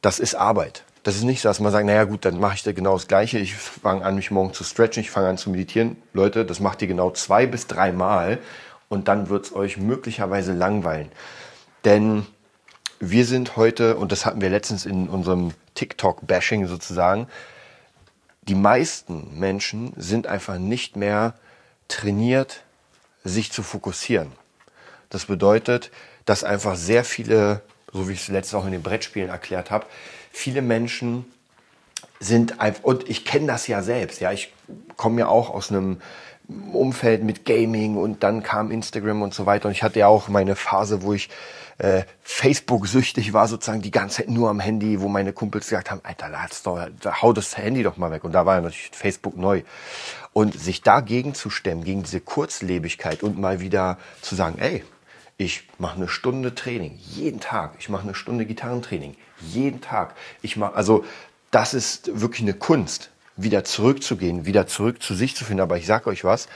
Das 0.00 0.18
ist 0.18 0.34
Arbeit. 0.34 0.84
Das 1.04 1.16
ist 1.16 1.22
nicht 1.24 1.42
so, 1.42 1.48
dass 1.48 1.60
man 1.60 1.70
sagt, 1.70 1.86
naja 1.86 2.04
gut, 2.04 2.24
dann 2.24 2.40
mache 2.40 2.54
ich 2.54 2.62
da 2.62 2.72
genau 2.72 2.94
das 2.94 3.06
Gleiche. 3.06 3.38
Ich 3.38 3.54
fange 3.54 4.04
an, 4.04 4.16
mich 4.16 4.30
morgen 4.30 4.52
zu 4.52 4.64
stretchen, 4.64 5.02
ich 5.02 5.10
fange 5.10 5.28
an 5.28 5.38
zu 5.38 5.50
meditieren. 5.50 5.96
Leute, 6.12 6.44
das 6.44 6.60
macht 6.60 6.82
ihr 6.82 6.88
genau 6.88 7.10
zwei 7.10 7.46
bis 7.46 7.66
drei 7.66 7.92
Mal 7.92 8.38
und 8.88 9.06
dann 9.06 9.28
wird 9.28 9.46
es 9.46 9.54
euch 9.54 9.76
möglicherweise 9.76 10.52
langweilen. 10.52 11.12
Denn 11.84 12.26
wir 13.10 13.24
sind 13.24 13.56
heute, 13.56 13.96
und 13.96 14.12
das 14.12 14.26
hatten 14.26 14.40
wir 14.40 14.50
letztens 14.50 14.86
in 14.86 15.08
unserem 15.08 15.52
TikTok-Bashing 15.74 16.66
sozusagen, 16.66 17.28
die 18.42 18.54
meisten 18.54 19.38
Menschen 19.38 19.92
sind 19.96 20.26
einfach 20.26 20.58
nicht 20.58 20.96
mehr 20.96 21.34
trainiert, 21.88 22.62
sich 23.24 23.50
zu 23.50 23.62
fokussieren. 23.62 24.32
Das 25.10 25.26
bedeutet, 25.26 25.90
dass 26.26 26.44
einfach 26.44 26.76
sehr 26.76 27.04
viele, 27.04 27.62
so 27.92 28.08
wie 28.08 28.12
ich 28.12 28.20
es 28.20 28.28
letztes 28.28 28.54
auch 28.54 28.66
in 28.66 28.72
den 28.72 28.82
Brettspielen 28.82 29.30
erklärt 29.30 29.70
habe, 29.70 29.86
viele 30.30 30.62
Menschen 30.62 31.24
sind 32.20 32.60
einfach, 32.60 32.84
und 32.84 33.08
ich 33.08 33.24
kenne 33.24 33.46
das 33.46 33.66
ja 33.66 33.82
selbst, 33.82 34.20
ja, 34.20 34.32
ich 34.32 34.52
komme 34.96 35.20
ja 35.20 35.28
auch 35.28 35.50
aus 35.50 35.70
einem 35.70 36.00
Umfeld 36.72 37.24
mit 37.24 37.44
Gaming 37.44 37.96
und 37.96 38.22
dann 38.22 38.42
kam 38.42 38.70
Instagram 38.70 39.22
und 39.22 39.32
so 39.32 39.46
weiter 39.46 39.66
und 39.66 39.72
ich 39.72 39.82
hatte 39.82 40.00
ja 40.00 40.08
auch 40.08 40.28
meine 40.28 40.56
Phase, 40.56 41.02
wo 41.02 41.14
ich 41.14 41.30
äh, 41.78 42.02
Facebook-süchtig 42.22 43.32
war, 43.32 43.48
sozusagen 43.48 43.82
die 43.82 43.90
ganze 43.90 44.18
Zeit 44.18 44.28
nur 44.28 44.50
am 44.50 44.60
Handy, 44.60 45.00
wo 45.00 45.08
meine 45.08 45.32
Kumpels 45.32 45.68
gesagt 45.68 45.90
haben, 45.90 46.00
Alter, 46.04 46.28
lad's 46.28 46.62
doch, 46.62 46.78
hau 47.22 47.32
das 47.32 47.56
Handy 47.56 47.82
doch 47.82 47.96
mal 47.96 48.10
weg. 48.10 48.24
Und 48.24 48.32
da 48.32 48.46
war 48.46 48.56
ja 48.56 48.60
natürlich 48.60 48.90
Facebook 48.92 49.36
neu. 49.36 49.62
Und 50.32 50.58
sich 50.58 50.82
dagegen 50.82 51.34
zu 51.34 51.50
stemmen, 51.50 51.84
gegen 51.84 52.02
diese 52.02 52.20
Kurzlebigkeit 52.20 53.22
und 53.22 53.38
mal 53.38 53.60
wieder 53.60 53.98
zu 54.20 54.34
sagen, 54.34 54.58
ey, 54.58 54.84
ich 55.36 55.68
mache 55.78 55.96
eine 55.96 56.08
Stunde 56.08 56.54
Training 56.54 56.96
jeden 56.98 57.40
Tag. 57.40 57.74
Ich 57.80 57.88
mache 57.88 58.04
eine 58.04 58.14
Stunde 58.14 58.46
Gitarrentraining 58.46 59.16
jeden 59.40 59.80
Tag. 59.80 60.14
Ich 60.42 60.56
mache 60.56 60.74
also 60.74 61.04
das 61.50 61.74
ist 61.74 62.20
wirklich 62.20 62.42
eine 62.42 62.54
Kunst, 62.54 63.10
wieder 63.36 63.64
zurückzugehen, 63.64 64.46
wieder 64.46 64.66
zurück 64.66 65.02
zu 65.02 65.14
sich 65.14 65.34
zu 65.34 65.44
finden. 65.44 65.62
Aber 65.62 65.76
ich 65.76 65.86
sage 65.86 66.08
euch 66.08 66.24
was, 66.24 66.48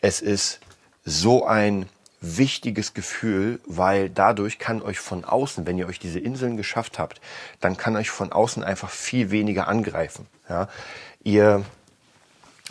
es 0.00 0.20
ist 0.20 0.60
so 1.04 1.46
ein 1.46 1.86
wichtiges 2.20 2.94
Gefühl, 2.94 3.60
weil 3.66 4.08
dadurch 4.08 4.58
kann 4.58 4.82
euch 4.82 4.98
von 4.98 5.24
außen, 5.24 5.66
wenn 5.66 5.78
ihr 5.78 5.86
euch 5.86 5.98
diese 5.98 6.18
Inseln 6.18 6.56
geschafft 6.56 6.98
habt, 6.98 7.20
dann 7.60 7.76
kann 7.76 7.96
euch 7.96 8.10
von 8.10 8.32
außen 8.32 8.64
einfach 8.64 8.90
viel 8.90 9.30
weniger 9.30 9.68
angreifen. 9.68 10.26
Ja? 10.48 10.68
Ihr, 11.22 11.64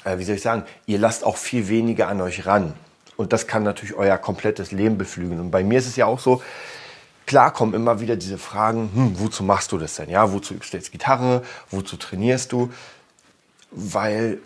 äh, 0.03 0.17
wie 0.17 0.23
soll 0.23 0.35
ich 0.35 0.41
sagen, 0.41 0.63
ihr 0.85 0.97
lasst 0.97 1.23
auch 1.23 1.37
viel 1.37 1.67
weniger 1.67 2.07
an 2.07 2.21
euch 2.21 2.45
ran. 2.45 2.73
Und 3.15 3.31
das 3.31 3.45
kann 3.45 3.63
natürlich 3.63 3.95
euer 3.95 4.17
komplettes 4.17 4.71
Leben 4.71 4.97
beflügeln. 4.97 5.39
Und 5.39 5.51
bei 5.51 5.63
mir 5.63 5.77
ist 5.77 5.87
es 5.87 5.95
ja 5.95 6.07
auch 6.07 6.19
so, 6.19 6.41
klar 7.27 7.53
kommen 7.53 7.75
immer 7.75 7.99
wieder 7.99 8.15
diese 8.15 8.39
Fragen, 8.39 8.89
hm, 8.93 9.19
wozu 9.19 9.43
machst 9.43 9.71
du 9.71 9.77
das 9.77 9.95
denn? 9.95 10.09
Ja, 10.09 10.33
wozu 10.33 10.55
übst 10.55 10.73
du 10.73 10.77
jetzt 10.77 10.91
Gitarre? 10.91 11.43
Wozu 11.69 11.97
trainierst 11.97 12.51
du? 12.51 12.71
Weil 13.73 14.39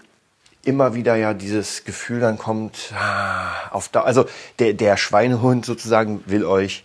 immer 0.64 0.94
wieder 0.94 1.16
ja 1.16 1.34
dieses 1.34 1.86
Gefühl 1.86 2.20
dann 2.20 2.38
kommt, 2.38 2.94
ah, 2.94 3.70
auf 3.72 3.90
da, 3.90 4.02
also 4.02 4.26
der, 4.60 4.74
der 4.74 4.98
Schweinehund 4.98 5.66
sozusagen 5.66 6.24
will 6.26 6.46
euch 6.46 6.84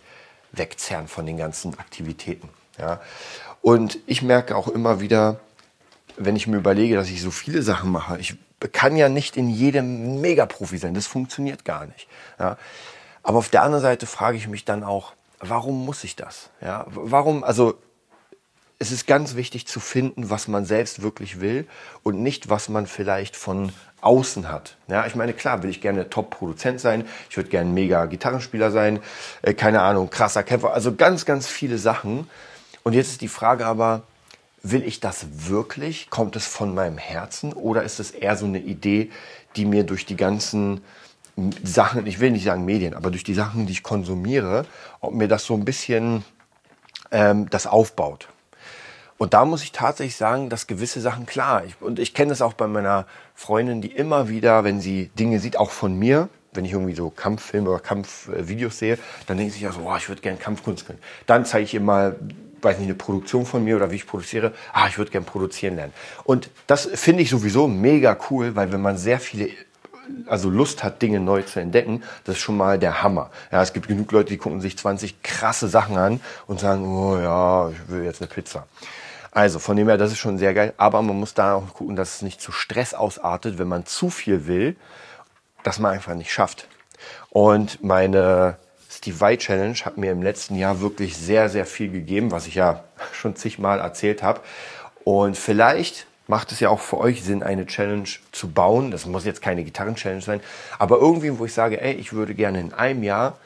wegzerren 0.52 1.08
von 1.08 1.26
den 1.26 1.36
ganzen 1.36 1.78
Aktivitäten. 1.78 2.48
Ja. 2.78 3.00
Und 3.60 3.98
ich 4.06 4.22
merke 4.22 4.56
auch 4.56 4.68
immer 4.68 5.00
wieder, 5.00 5.40
wenn 6.16 6.36
ich 6.36 6.46
mir 6.46 6.58
überlege, 6.58 6.94
dass 6.94 7.08
ich 7.08 7.22
so 7.22 7.30
viele 7.30 7.62
Sachen 7.62 7.90
mache, 7.90 8.18
ich 8.18 8.36
kann 8.72 8.96
ja 8.96 9.08
nicht 9.08 9.36
in 9.36 9.48
jedem 9.48 10.20
Megaprofi 10.20 10.78
sein, 10.78 10.94
das 10.94 11.06
funktioniert 11.06 11.64
gar 11.64 11.86
nicht. 11.86 12.06
Ja. 12.38 12.56
Aber 13.22 13.38
auf 13.38 13.48
der 13.48 13.62
anderen 13.62 13.82
Seite 13.82 14.06
frage 14.06 14.36
ich 14.36 14.46
mich 14.48 14.64
dann 14.64 14.84
auch, 14.84 15.12
warum 15.40 15.84
muss 15.84 16.04
ich 16.04 16.16
das? 16.16 16.50
Ja, 16.60 16.86
warum, 16.88 17.42
also 17.44 17.74
es 18.82 18.90
ist 18.90 19.06
ganz 19.06 19.36
wichtig 19.36 19.68
zu 19.68 19.78
finden, 19.78 20.28
was 20.28 20.48
man 20.48 20.64
selbst 20.64 21.02
wirklich 21.02 21.40
will 21.40 21.68
und 22.02 22.20
nicht, 22.20 22.50
was 22.50 22.68
man 22.68 22.88
vielleicht 22.88 23.36
von 23.36 23.72
außen 24.00 24.48
hat. 24.48 24.76
Ja, 24.88 25.06
ich 25.06 25.14
meine, 25.14 25.34
klar, 25.34 25.62
will 25.62 25.70
ich 25.70 25.80
gerne 25.80 26.10
Top-Produzent 26.10 26.80
sein, 26.80 27.04
ich 27.30 27.36
würde 27.36 27.48
gerne 27.48 27.70
mega 27.70 28.06
Gitarrenspieler 28.06 28.72
sein, 28.72 28.98
äh, 29.42 29.54
keine 29.54 29.82
Ahnung, 29.82 30.10
krasser 30.10 30.42
Kämpfer, 30.42 30.74
also 30.74 30.96
ganz, 30.96 31.24
ganz 31.24 31.46
viele 31.46 31.78
Sachen. 31.78 32.28
Und 32.82 32.94
jetzt 32.94 33.12
ist 33.12 33.20
die 33.20 33.28
Frage 33.28 33.66
aber, 33.66 34.02
will 34.64 34.82
ich 34.82 34.98
das 34.98 35.26
wirklich? 35.48 36.10
Kommt 36.10 36.34
es 36.34 36.48
von 36.48 36.74
meinem 36.74 36.98
Herzen 36.98 37.52
oder 37.52 37.84
ist 37.84 38.00
es 38.00 38.10
eher 38.10 38.36
so 38.36 38.46
eine 38.46 38.58
Idee, 38.58 39.12
die 39.54 39.64
mir 39.64 39.84
durch 39.84 40.06
die 40.06 40.16
ganzen 40.16 40.80
Sachen, 41.62 42.04
ich 42.08 42.18
will 42.18 42.32
nicht 42.32 42.44
sagen 42.44 42.64
Medien, 42.64 42.94
aber 42.94 43.12
durch 43.12 43.22
die 43.22 43.34
Sachen, 43.34 43.66
die 43.66 43.72
ich 43.74 43.84
konsumiere, 43.84 44.66
ob 45.00 45.14
mir 45.14 45.28
das 45.28 45.44
so 45.44 45.54
ein 45.54 45.64
bisschen 45.64 46.24
ähm, 47.12 47.48
das 47.48 47.68
aufbaut. 47.68 48.26
Und 49.22 49.34
da 49.34 49.44
muss 49.44 49.62
ich 49.62 49.70
tatsächlich 49.70 50.16
sagen, 50.16 50.48
dass 50.48 50.66
gewisse 50.66 51.00
Sachen 51.00 51.26
klar, 51.26 51.62
ich, 51.64 51.80
und 51.80 52.00
ich 52.00 52.12
kenne 52.12 52.30
das 52.30 52.42
auch 52.42 52.54
bei 52.54 52.66
meiner 52.66 53.06
Freundin, 53.36 53.80
die 53.80 53.92
immer 53.92 54.28
wieder, 54.28 54.64
wenn 54.64 54.80
sie 54.80 55.12
Dinge 55.16 55.38
sieht, 55.38 55.56
auch 55.56 55.70
von 55.70 55.96
mir, 55.96 56.28
wenn 56.54 56.64
ich 56.64 56.72
irgendwie 56.72 56.96
so 56.96 57.08
Kampffilme 57.08 57.70
oder 57.70 57.78
Kampfvideos 57.78 58.80
sehe, 58.80 58.98
dann 59.28 59.36
denkt 59.36 59.54
sie 59.54 59.60
ja 59.60 59.70
so, 59.70 59.82
oh, 59.84 59.96
ich 59.96 60.08
würde 60.08 60.22
gerne 60.22 60.38
Kampfkunst 60.38 60.88
können. 60.88 60.98
Dann 61.26 61.44
zeige 61.44 61.62
ich 61.62 61.72
ihr 61.72 61.80
mal, 61.80 62.16
weiß 62.62 62.78
nicht, 62.78 62.88
eine 62.88 62.96
Produktion 62.96 63.46
von 63.46 63.62
mir 63.62 63.76
oder 63.76 63.92
wie 63.92 63.94
ich 63.94 64.08
produziere, 64.08 64.52
ah, 64.72 64.88
ich 64.88 64.98
würde 64.98 65.12
gerne 65.12 65.24
produzieren 65.24 65.76
lernen. 65.76 65.92
Und 66.24 66.50
das 66.66 66.86
finde 66.92 67.22
ich 67.22 67.30
sowieso 67.30 67.68
mega 67.68 68.18
cool, 68.28 68.56
weil 68.56 68.72
wenn 68.72 68.82
man 68.82 68.98
sehr 68.98 69.20
viele 69.20 69.50
also 70.26 70.50
Lust 70.50 70.82
hat, 70.82 71.00
Dinge 71.00 71.20
neu 71.20 71.42
zu 71.42 71.60
entdecken, 71.60 72.02
das 72.24 72.38
ist 72.38 72.42
schon 72.42 72.56
mal 72.56 72.76
der 72.76 73.04
Hammer. 73.04 73.30
Ja, 73.52 73.62
es 73.62 73.72
gibt 73.72 73.86
genug 73.86 74.10
Leute, 74.10 74.30
die 74.30 74.36
gucken 74.36 74.60
sich 74.60 74.76
20 74.76 75.22
krasse 75.22 75.68
Sachen 75.68 75.96
an 75.96 76.20
und 76.48 76.58
sagen, 76.58 76.84
oh 76.84 77.16
ja, 77.20 77.70
ich 77.70 77.88
will 77.88 78.02
jetzt 78.02 78.20
eine 78.20 78.26
Pizza. 78.26 78.66
Also 79.32 79.58
von 79.58 79.76
dem 79.76 79.88
her, 79.88 79.96
das 79.96 80.12
ist 80.12 80.18
schon 80.18 80.38
sehr 80.38 80.54
geil. 80.54 80.74
Aber 80.76 81.00
man 81.02 81.18
muss 81.18 81.34
da 81.34 81.54
auch 81.54 81.74
gucken, 81.74 81.96
dass 81.96 82.16
es 82.16 82.22
nicht 82.22 82.40
zu 82.40 82.52
Stress 82.52 82.94
ausartet, 82.94 83.58
wenn 83.58 83.68
man 83.68 83.86
zu 83.86 84.10
viel 84.10 84.46
will, 84.46 84.76
dass 85.62 85.78
man 85.78 85.92
einfach 85.92 86.14
nicht 86.14 86.32
schafft. 86.32 86.68
Und 87.30 87.82
meine 87.82 88.58
Steve 88.90 89.18
Vai 89.18 89.36
Challenge 89.38 89.78
hat 89.84 89.96
mir 89.96 90.12
im 90.12 90.22
letzten 90.22 90.54
Jahr 90.54 90.80
wirklich 90.80 91.16
sehr, 91.16 91.48
sehr 91.48 91.64
viel 91.64 91.90
gegeben, 91.90 92.30
was 92.30 92.46
ich 92.46 92.54
ja 92.56 92.84
schon 93.12 93.34
zigmal 93.34 93.80
erzählt 93.80 94.22
habe. 94.22 94.40
Und 95.04 95.36
vielleicht 95.36 96.06
macht 96.28 96.52
es 96.52 96.60
ja 96.60 96.68
auch 96.68 96.80
für 96.80 96.98
euch 96.98 97.24
Sinn, 97.24 97.42
eine 97.42 97.66
Challenge 97.66 98.08
zu 98.32 98.50
bauen. 98.50 98.90
Das 98.90 99.06
muss 99.06 99.24
jetzt 99.24 99.42
keine 99.42 99.64
Gitarren-Challenge 99.64 100.22
sein, 100.22 100.40
aber 100.78 100.98
irgendwie, 100.98 101.38
wo 101.38 101.46
ich 101.46 101.54
sage, 101.54 101.80
ey, 101.80 101.94
ich 101.94 102.12
würde 102.12 102.34
gerne 102.34 102.60
in 102.60 102.72
einem 102.74 103.02
Jahr 103.02 103.38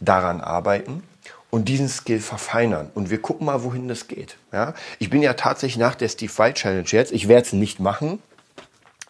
daran 0.00 0.40
arbeiten 0.40 1.02
und 1.50 1.68
diesen 1.68 1.88
Skill 1.88 2.20
verfeinern. 2.20 2.90
Und 2.94 3.10
wir 3.10 3.20
gucken 3.20 3.46
mal, 3.46 3.62
wohin 3.62 3.88
das 3.88 4.08
geht. 4.08 4.36
Ja? 4.52 4.74
Ich 4.98 5.10
bin 5.10 5.22
ja 5.22 5.34
tatsächlich 5.34 5.78
nach 5.78 5.94
der 5.94 6.08
Steve 6.08 6.32
Vai 6.36 6.52
Challenge 6.52 6.88
jetzt, 6.88 7.12
ich 7.12 7.28
werde 7.28 7.46
es 7.46 7.52
nicht 7.52 7.80
machen, 7.80 8.22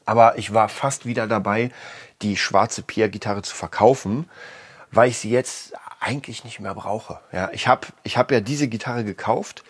aber 0.04 0.38
ich 0.38 0.54
war 0.54 0.68
fast 0.68 1.06
wieder 1.06 1.26
dabei, 1.26 1.70
die 2.22 2.36
schwarze 2.36 2.82
Pia-Gitarre 2.82 3.42
zu 3.42 3.54
verkaufen, 3.54 4.28
weil 4.90 5.10
ich 5.10 5.18
sie 5.18 5.30
jetzt 5.30 5.74
eigentlich 6.00 6.44
nicht 6.44 6.60
mehr 6.60 6.74
brauche. 6.74 7.20
Ja? 7.32 7.50
Ich 7.52 7.66
habe 7.68 7.88
ich 8.04 8.16
hab 8.16 8.30
ja 8.30 8.40
diese 8.40 8.68
Gitarre 8.68 9.04
gekauft, 9.04 9.64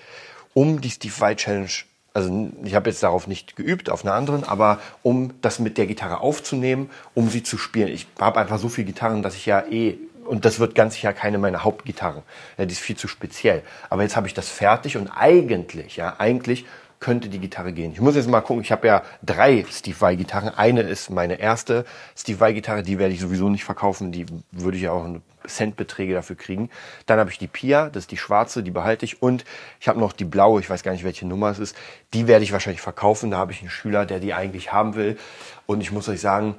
um 0.55 0.81
die 0.81 0.91
Steve 0.91 1.15
Vai 1.19 1.35
Challenge 1.35 1.71
also 2.19 2.51
ich 2.65 2.75
habe 2.75 2.91
jetzt 2.91 3.03
darauf 3.03 3.29
nicht 3.29 3.55
geübt, 3.55 3.91
auf 3.91 4.05
einer 4.05 4.15
anderen, 4.15 4.43
aber 4.43 4.81
um 5.03 5.35
das 5.41 5.61
mit 5.61 5.79
der 5.79 5.87
Gitarre 5.87 6.21
aufzunehmen, 6.21 6.91
um 7.15 7.29
sie 7.29 7.45
zu 7.45 7.59
spielen. 7.59 7.89
Ich 7.89 8.09
habe 8.19 8.41
einfach 8.41 8.59
so 8.59 8.69
viele 8.69 8.87
Gitarren, 8.87 9.23
dass 9.23 9.37
ich 9.37 9.47
ja 9.47 9.65
eh 9.67 9.99
und 10.29 10.45
das 10.45 10.61
wird 10.61 10.75
ganz 10.75 10.95
sicher 10.95 11.13
keine 11.13 11.39
meiner 11.39 11.65
Hauptgitarren. 11.65 12.23
Ja, 12.57 12.67
die 12.67 12.73
ist 12.73 12.81
viel 12.81 12.97
zu 12.97 13.09
speziell. 13.09 13.63
Aber 13.91 14.03
jetzt 14.03 14.17
habe 14.17 14.27
ich 14.27 14.35
das 14.35 14.49
fertig 14.49 14.97
und 14.97 15.09
eigentlich, 15.09 15.97
ja, 15.97 16.17
eigentlich 16.19 16.67
könnte 17.01 17.29
die 17.29 17.39
Gitarre 17.39 17.73
gehen. 17.73 17.93
Ich 17.93 18.01
muss 18.01 18.17
jetzt 18.17 18.29
mal 18.29 18.41
gucken, 18.41 18.63
ich 18.63 18.73
habe 18.73 18.87
ja 18.87 19.03
drei 19.23 19.65
Steve 19.71 20.01
Vai 20.01 20.17
Gitarren. 20.17 20.49
Eine 20.49 20.83
ist 20.83 21.11
meine 21.11 21.39
erste 21.39 21.85
Steve 22.17 22.41
Vai 22.41 22.53
Gitarre, 22.53 22.83
die 22.83 22.99
werde 22.99 23.15
ich 23.15 23.21
sowieso 23.21 23.49
nicht 23.49 23.65
verkaufen, 23.65 24.11
die 24.11 24.27
würde 24.51 24.77
ich 24.77 24.89
auch 24.89 25.07
Centbeträge 25.47 26.15
dafür 26.15 26.37
kriegen. 26.37 26.71
Dann 27.07 27.19
habe 27.19 27.31
ich 27.31 27.39
die 27.39 27.47
Pia, 27.47 27.89
das 27.89 28.05
ist 28.05 28.11
die 28.11 28.17
schwarze, 28.17 28.63
die 28.63 28.71
behalte 28.71 29.05
ich 29.05 29.23
und 29.23 29.45
ich 29.81 29.89
habe 29.89 30.01
noch 30.01 30.13
die 30.13 30.25
blaue, 30.25 30.61
ich 30.61 30.69
weiß 30.69 30.83
gar 30.83 30.93
nicht, 30.93 31.05
welche 31.05 31.27
Nummer 31.27 31.51
es 31.51 31.59
ist. 31.59 31.77
Die 32.15 32.27
werde 32.27 32.45
ich 32.45 32.53
wahrscheinlich 32.53 32.83
verkaufen, 32.83 33.31
da 33.31 33.39
habe 33.39 33.53
ich 33.53 33.61
einen 33.61 33.71
Schüler, 33.71 34.05
der 34.05 34.19
die 34.19 34.35
eigentlich 34.35 34.73
haben 34.73 34.95
will 34.95 35.19
und 35.67 35.81
ich 35.81 35.93
muss 35.93 36.09
euch 36.09 36.21
sagen, 36.21 36.57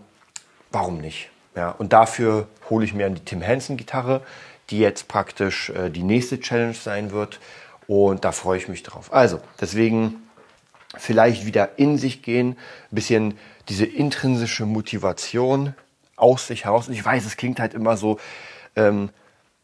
warum 0.72 1.00
nicht? 1.00 1.30
Ja, 1.56 1.72
und 1.72 1.94
dafür 1.94 2.48
hole 2.70 2.86
ich 2.86 2.94
mir 2.94 3.10
die 3.10 3.24
Tim 3.24 3.41
Henson 3.41 3.77
Gitarre, 3.77 4.22
die 4.70 4.79
jetzt 4.79 5.08
praktisch 5.08 5.70
äh, 5.72 5.89
die 5.89 6.03
nächste 6.03 6.39
Challenge 6.39 6.74
sein 6.74 7.12
wird. 7.12 7.39
Und 7.88 8.24
da 8.24 8.32
freue 8.32 8.58
ich 8.58 8.68
mich 8.68 8.84
drauf. 8.84 9.12
Also, 9.12 9.41
deswegen 9.60 10.22
vielleicht 10.98 11.46
wieder 11.46 11.77
in 11.77 11.98
sich 11.98 12.22
gehen, 12.22 12.51
ein 12.91 12.96
bisschen 12.96 13.38
diese 13.68 13.86
intrinsische 13.86 14.65
Motivation 14.65 15.75
aus 16.15 16.48
sich 16.48 16.65
heraus. 16.65 16.88
Und 16.88 16.94
ich 16.94 17.03
weiß, 17.03 17.25
es 17.25 17.38
klingt 17.38 17.60
halt 17.60 17.74
immer 17.74 17.98
so, 17.98 18.20
ähm, 18.75 19.10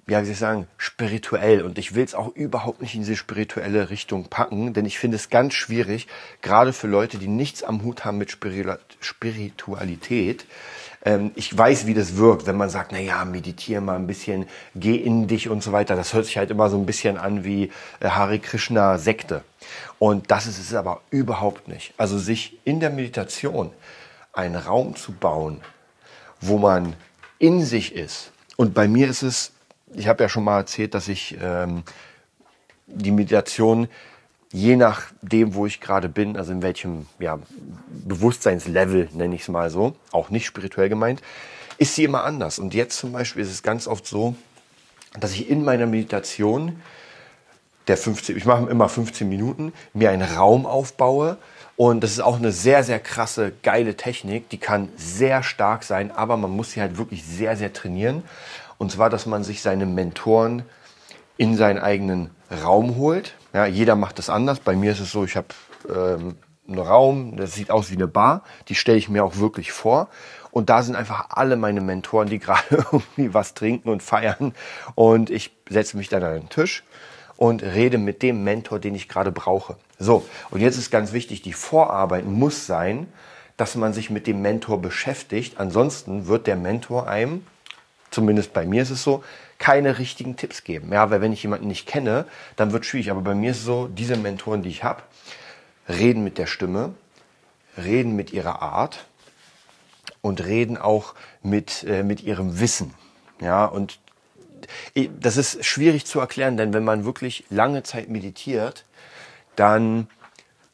ja, 0.08 0.22
wie 0.22 0.26
soll 0.26 0.34
ich 0.34 0.40
sagen, 0.40 0.68
spirituell. 0.78 1.64
Und 1.64 1.80
ich 1.80 1.96
will 1.96 2.04
es 2.04 2.14
auch 2.14 2.36
überhaupt 2.36 2.82
nicht 2.82 2.94
in 2.94 3.02
diese 3.02 3.16
spirituelle 3.16 3.90
Richtung 3.90 4.26
packen, 4.26 4.74
denn 4.74 4.86
ich 4.86 5.00
finde 5.00 5.16
es 5.16 5.30
ganz 5.30 5.56
schwierig, 5.56 6.08
gerade 6.42 6.74
für 6.74 6.88
Leute, 6.88 7.18
die 7.18 7.28
nichts 7.28 7.64
am 7.64 7.84
Hut 7.84 8.06
haben 8.06 8.20
mit 8.20 8.30
Spiritualität, 9.00 10.46
ähm, 11.06 11.32
ich 11.36 11.56
weiß, 11.56 11.86
wie 11.86 11.94
das 11.94 12.18
wirkt, 12.18 12.48
wenn 12.48 12.58
man 12.58 12.70
sagt, 12.70 12.92
na 12.92 13.00
ja, 13.00 13.24
meditiere 13.24 13.80
mal 13.80 13.96
ein 13.96 14.08
bisschen, 14.08 14.48
geh 14.74 14.96
in 14.96 15.28
dich 15.28 15.50
und 15.50 15.64
so 15.64 15.72
weiter. 15.72 15.96
Das 15.96 16.14
hört 16.14 16.26
sich 16.26 16.38
halt 16.38 16.50
immer 16.50 16.70
so 16.70 16.78
ein 16.78 16.86
bisschen 16.86 17.18
an 17.18 17.44
wie 17.44 17.72
äh, 18.00 18.10
Hare 18.10 18.40
Krishna 18.40 18.98
Sekte. 18.98 19.44
Und 20.00 20.32
das 20.32 20.48
ist 20.48 20.60
es 20.60 20.74
aber 20.74 21.02
überhaupt 21.12 21.68
nicht. 21.68 21.94
Also 21.98 22.18
sich 22.18 22.58
in 22.66 22.80
der 22.80 22.90
Meditation 22.90 23.72
einen 24.34 24.56
Raum 24.56 24.96
zu 24.96 25.14
bauen, 25.14 25.62
wo 26.42 26.58
man 26.58 26.96
in 27.40 27.64
sich 27.64 27.96
ist. 27.96 28.32
Und 28.58 28.74
bei 28.74 28.88
mir 28.88 29.08
ist 29.08 29.22
es, 29.22 29.52
ich 29.94 30.08
habe 30.08 30.24
ja 30.24 30.30
schon 30.30 30.44
mal 30.44 30.60
erzählt, 30.60 30.94
dass 30.94 31.08
ich 31.08 31.38
ähm, 31.42 31.84
die 32.88 33.12
Meditation 33.12 33.88
je 34.56 34.78
nachdem, 34.78 35.54
wo 35.54 35.66
ich 35.66 35.82
gerade 35.82 36.08
bin, 36.08 36.38
also 36.38 36.54
in 36.54 36.62
welchem 36.62 37.08
ja, 37.20 37.40
Bewusstseinslevel, 37.90 39.10
nenne 39.12 39.36
ich 39.36 39.42
es 39.42 39.48
mal 39.50 39.70
so, 39.70 39.98
auch 40.14 40.30
nicht 40.30 40.46
spirituell 40.46 40.88
gemeint, 40.88 41.22
ist 41.78 41.96
sie 41.96 42.06
immer 42.06 42.24
anders. 42.24 42.58
Und 42.58 42.74
jetzt 42.74 42.98
zum 42.98 43.12
Beispiel 43.12 43.44
ist 43.44 43.52
es 43.52 43.64
ganz 43.64 43.86
oft 43.86 44.08
so, 44.08 44.34
dass 45.20 45.34
ich 45.34 45.50
in 45.50 45.66
meiner 45.66 45.88
Meditation, 45.88 46.82
der 47.90 47.98
15, 47.98 48.38
ich 48.38 48.46
mache 48.46 48.70
immer 48.70 48.88
15 48.88 49.28
Minuten, 49.28 49.74
mir 49.94 50.12
einen 50.12 50.22
Raum 50.22 50.66
aufbaue. 50.66 51.38
Und 51.76 52.02
das 52.02 52.12
ist 52.12 52.22
auch 52.22 52.38
eine 52.38 52.54
sehr, 52.54 52.86
sehr 52.86 53.00
krasse, 53.00 53.52
geile 53.62 53.98
Technik. 53.98 54.48
Die 54.52 54.58
kann 54.58 54.88
sehr 54.96 55.44
stark 55.44 55.84
sein, 55.84 56.12
aber 56.12 56.38
man 56.38 56.52
muss 56.52 56.72
sie 56.72 56.80
halt 56.80 56.98
wirklich 56.98 57.26
sehr, 57.26 57.58
sehr 57.58 57.74
trainieren. 57.74 58.24
Und 58.78 58.90
zwar, 58.94 59.10
dass 59.10 59.26
man 59.26 59.44
sich 59.44 59.62
seine 59.62 59.86
Mentoren 59.86 60.64
in 61.36 61.58
seinen 61.58 61.80
eigenen 61.80 62.30
Raum 62.64 62.96
holt. 62.96 63.36
Ja, 63.56 63.66
jeder 63.66 63.96
macht 63.96 64.20
das 64.20 64.30
anders. 64.30 64.60
Bei 64.60 64.76
mir 64.76 64.92
ist 64.92 65.00
es 65.00 65.14
so, 65.14 65.24
ich 65.24 65.38
habe 65.38 65.48
ähm, 65.88 66.36
einen 66.68 66.78
Raum, 66.78 67.38
das 67.38 67.54
sieht 67.54 67.72
aus 67.72 67.90
wie 67.90 67.96
eine 67.96 68.06
Bar. 68.06 68.44
Die 68.68 68.76
stelle 68.76 68.98
ich 68.98 69.08
mir 69.08 69.24
auch 69.24 69.38
wirklich 69.38 69.72
vor. 69.72 70.10
Und 70.52 70.70
da 70.70 70.84
sind 70.84 70.98
einfach 70.98 71.28
alle 71.30 71.56
meine 71.56 71.80
Mentoren, 71.80 72.28
die 72.28 72.40
gerade 72.40 72.66
irgendwie 72.70 73.34
was 73.34 73.54
trinken 73.54 73.88
und 73.88 74.04
feiern. 74.04 74.54
Und 74.96 75.30
ich 75.30 75.56
setze 75.70 75.96
mich 75.96 76.10
dann 76.10 76.22
an 76.22 76.34
den 76.34 76.50
Tisch 76.50 76.84
und 77.38 77.64
rede 77.64 77.98
mit 77.98 78.24
dem 78.24 78.44
Mentor, 78.44 78.80
den 78.80 78.94
ich 78.94 79.08
gerade 79.08 79.32
brauche. 79.32 79.78
So, 79.98 80.26
und 80.52 80.60
jetzt 80.60 80.78
ist 80.78 80.92
ganz 80.92 81.14
wichtig, 81.14 81.42
die 81.42 81.54
Vorarbeit 81.54 82.26
muss 82.26 82.66
sein, 82.66 83.08
dass 83.56 83.76
man 83.76 83.94
sich 83.94 84.10
mit 84.10 84.28
dem 84.28 84.42
Mentor 84.42 84.82
beschäftigt. 84.82 85.62
Ansonsten 85.62 86.28
wird 86.28 86.46
der 86.46 86.58
Mentor 86.58 87.08
einem, 87.08 87.48
zumindest 88.16 88.54
bei 88.54 88.66
mir 88.66 88.82
ist 88.82 88.90
es 88.90 89.04
so, 89.04 89.24
keine 89.60 90.00
richtigen 90.00 90.38
Tipps 90.38 90.64
geben. 90.64 90.92
Ja, 90.92 91.12
weil 91.12 91.22
wenn 91.22 91.34
ich 91.34 91.44
jemanden 91.44 91.68
nicht 91.68 91.86
kenne, 91.86 92.26
dann 92.56 92.72
wird 92.72 92.84
es 92.84 92.90
schwierig. 92.90 93.12
Aber 93.12 93.22
bei 93.22 93.36
mir 93.36 93.52
ist 93.52 93.60
es 93.60 93.66
so, 93.66 93.88
diese 93.88 94.16
Mentoren, 94.16 94.64
die 94.64 94.70
ich 94.70 94.84
habe, 94.84 95.04
reden 95.88 96.24
mit 96.24 96.38
der 96.38 96.48
Stimme, 96.48 96.96
reden 97.78 98.16
mit 98.16 98.34
ihrer 98.34 98.62
Art 98.62 99.06
und 100.22 100.44
reden 100.44 100.78
auch 100.78 101.14
mit, 101.44 101.84
äh, 101.84 102.04
mit 102.04 102.24
ihrem 102.24 102.60
Wissen. 102.60 102.94
Ja, 103.42 103.66
und 103.66 104.00
das 105.20 105.38
ist 105.38 105.64
schwierig 105.64 106.06
zu 106.06 106.20
erklären, 106.20 106.58
denn 106.58 106.74
wenn 106.74 106.84
man 106.84 107.06
wirklich 107.06 107.44
lange 107.50 107.84
Zeit 107.84 108.10
meditiert, 108.10 108.86
dann 109.56 110.08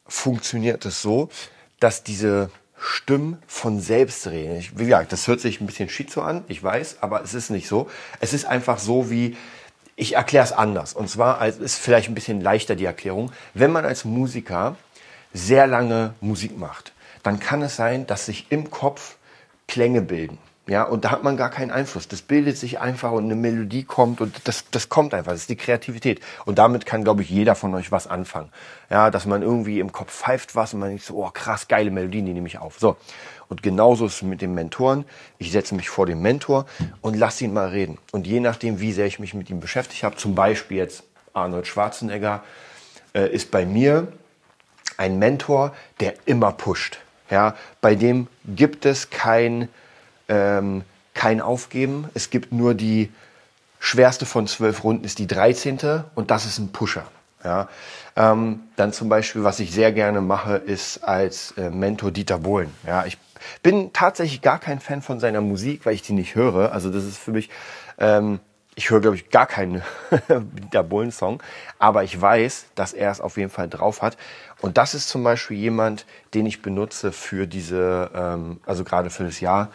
funktioniert 0.06 0.86
es 0.86 1.02
so, 1.02 1.28
dass 1.78 2.04
diese 2.04 2.50
Stimmen 2.84 3.40
von 3.46 3.80
selbst 3.80 4.26
reden. 4.26 4.56
Ich, 4.56 4.76
wie 4.76 4.86
gesagt, 4.86 5.12
das 5.12 5.28
hört 5.28 5.40
sich 5.40 5.60
ein 5.60 5.66
bisschen 5.66 5.88
schizo 5.88 6.20
an, 6.20 6.44
ich 6.48 6.62
weiß, 6.62 6.96
aber 7.00 7.22
es 7.22 7.32
ist 7.32 7.50
nicht 7.50 7.68
so. 7.68 7.88
Es 8.18 8.32
ist 8.32 8.44
einfach 8.44 8.80
so 8.80 9.08
wie, 9.08 9.36
ich 9.94 10.16
erkläre 10.16 10.44
es 10.44 10.52
anders. 10.52 10.92
Und 10.92 11.08
zwar 11.08 11.46
ist 11.46 11.78
vielleicht 11.78 12.08
ein 12.08 12.14
bisschen 12.16 12.40
leichter 12.40 12.74
die 12.74 12.84
Erklärung. 12.84 13.30
Wenn 13.54 13.70
man 13.70 13.84
als 13.84 14.04
Musiker 14.04 14.76
sehr 15.32 15.68
lange 15.68 16.14
Musik 16.20 16.58
macht, 16.58 16.92
dann 17.22 17.38
kann 17.38 17.62
es 17.62 17.76
sein, 17.76 18.06
dass 18.08 18.26
sich 18.26 18.46
im 18.50 18.70
Kopf 18.70 19.16
Klänge 19.68 20.02
bilden. 20.02 20.38
Ja, 20.68 20.84
und 20.84 21.04
da 21.04 21.10
hat 21.10 21.24
man 21.24 21.36
gar 21.36 21.50
keinen 21.50 21.72
Einfluss. 21.72 22.06
Das 22.06 22.22
bildet 22.22 22.56
sich 22.56 22.78
einfach 22.78 23.10
und 23.10 23.24
eine 23.24 23.34
Melodie 23.34 23.82
kommt 23.82 24.20
und 24.20 24.46
das, 24.46 24.64
das 24.70 24.88
kommt 24.88 25.12
einfach. 25.12 25.32
Das 25.32 25.40
ist 25.40 25.50
die 25.50 25.56
Kreativität. 25.56 26.20
Und 26.44 26.58
damit 26.58 26.86
kann, 26.86 27.02
glaube 27.02 27.22
ich, 27.22 27.30
jeder 27.30 27.56
von 27.56 27.74
euch 27.74 27.90
was 27.90 28.06
anfangen. 28.06 28.48
Ja, 28.88 29.10
dass 29.10 29.26
man 29.26 29.42
irgendwie 29.42 29.80
im 29.80 29.90
Kopf 29.90 30.12
pfeift 30.12 30.54
was 30.54 30.72
und 30.72 30.80
man 30.80 30.90
denkt 30.90 31.04
so, 31.04 31.16
oh 31.16 31.30
krass, 31.32 31.66
geile 31.66 31.90
Melodien, 31.90 32.26
die 32.26 32.32
nehme 32.32 32.46
ich 32.46 32.58
auf. 32.58 32.78
So. 32.78 32.96
Und 33.48 33.64
genauso 33.64 34.06
ist 34.06 34.14
es 34.14 34.22
mit 34.22 34.40
den 34.40 34.54
Mentoren. 34.54 35.04
Ich 35.38 35.50
setze 35.50 35.74
mich 35.74 35.88
vor 35.90 36.06
den 36.06 36.22
Mentor 36.22 36.66
und 37.00 37.16
lasse 37.16 37.44
ihn 37.44 37.52
mal 37.52 37.68
reden. 37.68 37.98
Und 38.12 38.28
je 38.28 38.38
nachdem, 38.38 38.78
wie 38.78 38.92
sehr 38.92 39.06
ich 39.06 39.18
mich 39.18 39.34
mit 39.34 39.50
ihm 39.50 39.58
beschäftigt 39.58 40.04
habe, 40.04 40.14
zum 40.14 40.36
Beispiel 40.36 40.76
jetzt 40.76 41.02
Arnold 41.32 41.66
Schwarzenegger, 41.66 42.44
äh, 43.14 43.28
ist 43.28 43.50
bei 43.50 43.66
mir 43.66 44.08
ein 44.96 45.18
Mentor, 45.18 45.74
der 45.98 46.14
immer 46.24 46.52
pusht. 46.52 47.00
Ja, 47.30 47.56
bei 47.80 47.94
dem 47.96 48.28
gibt 48.46 48.86
es 48.86 49.10
kein 49.10 49.68
ähm, 50.28 50.82
kein 51.14 51.40
Aufgeben. 51.40 52.08
Es 52.14 52.30
gibt 52.30 52.52
nur 52.52 52.74
die 52.74 53.10
schwerste 53.78 54.26
von 54.26 54.46
zwölf 54.46 54.84
Runden 54.84 55.04
ist 55.04 55.18
die 55.18 55.26
13. 55.26 56.04
und 56.14 56.30
das 56.30 56.46
ist 56.46 56.58
ein 56.58 56.70
Pusher. 56.72 57.04
Ja, 57.44 57.68
ähm, 58.14 58.60
dann 58.76 58.92
zum 58.92 59.08
Beispiel, 59.08 59.42
was 59.42 59.58
ich 59.58 59.72
sehr 59.72 59.90
gerne 59.90 60.20
mache, 60.20 60.54
ist 60.54 61.02
als 61.02 61.52
äh, 61.58 61.70
Mentor 61.70 62.12
Dieter 62.12 62.38
Bohlen. 62.38 62.72
Ja, 62.86 63.04
ich 63.04 63.18
bin 63.64 63.92
tatsächlich 63.92 64.42
gar 64.42 64.60
kein 64.60 64.78
Fan 64.78 65.02
von 65.02 65.18
seiner 65.18 65.40
Musik, 65.40 65.84
weil 65.84 65.94
ich 65.94 66.02
die 66.02 66.12
nicht 66.12 66.36
höre. 66.36 66.70
Also 66.70 66.90
das 66.90 67.04
ist 67.04 67.18
für 67.18 67.32
mich, 67.32 67.50
ähm, 67.98 68.38
ich 68.76 68.90
höre 68.90 69.00
glaube 69.00 69.16
ich 69.16 69.30
gar 69.30 69.46
keinen 69.46 69.82
Dieter 70.28 70.84
Bohlen 70.84 71.10
Song, 71.10 71.42
aber 71.80 72.04
ich 72.04 72.20
weiß, 72.20 72.66
dass 72.76 72.92
er 72.92 73.10
es 73.10 73.20
auf 73.20 73.36
jeden 73.36 73.50
Fall 73.50 73.68
drauf 73.68 74.02
hat. 74.02 74.16
Und 74.60 74.78
das 74.78 74.94
ist 74.94 75.08
zum 75.08 75.24
Beispiel 75.24 75.56
jemand, 75.56 76.06
den 76.34 76.46
ich 76.46 76.62
benutze 76.62 77.10
für 77.10 77.48
diese, 77.48 78.10
ähm, 78.14 78.60
also 78.64 78.84
gerade 78.84 79.10
für 79.10 79.24
das 79.24 79.40
Jahr 79.40 79.70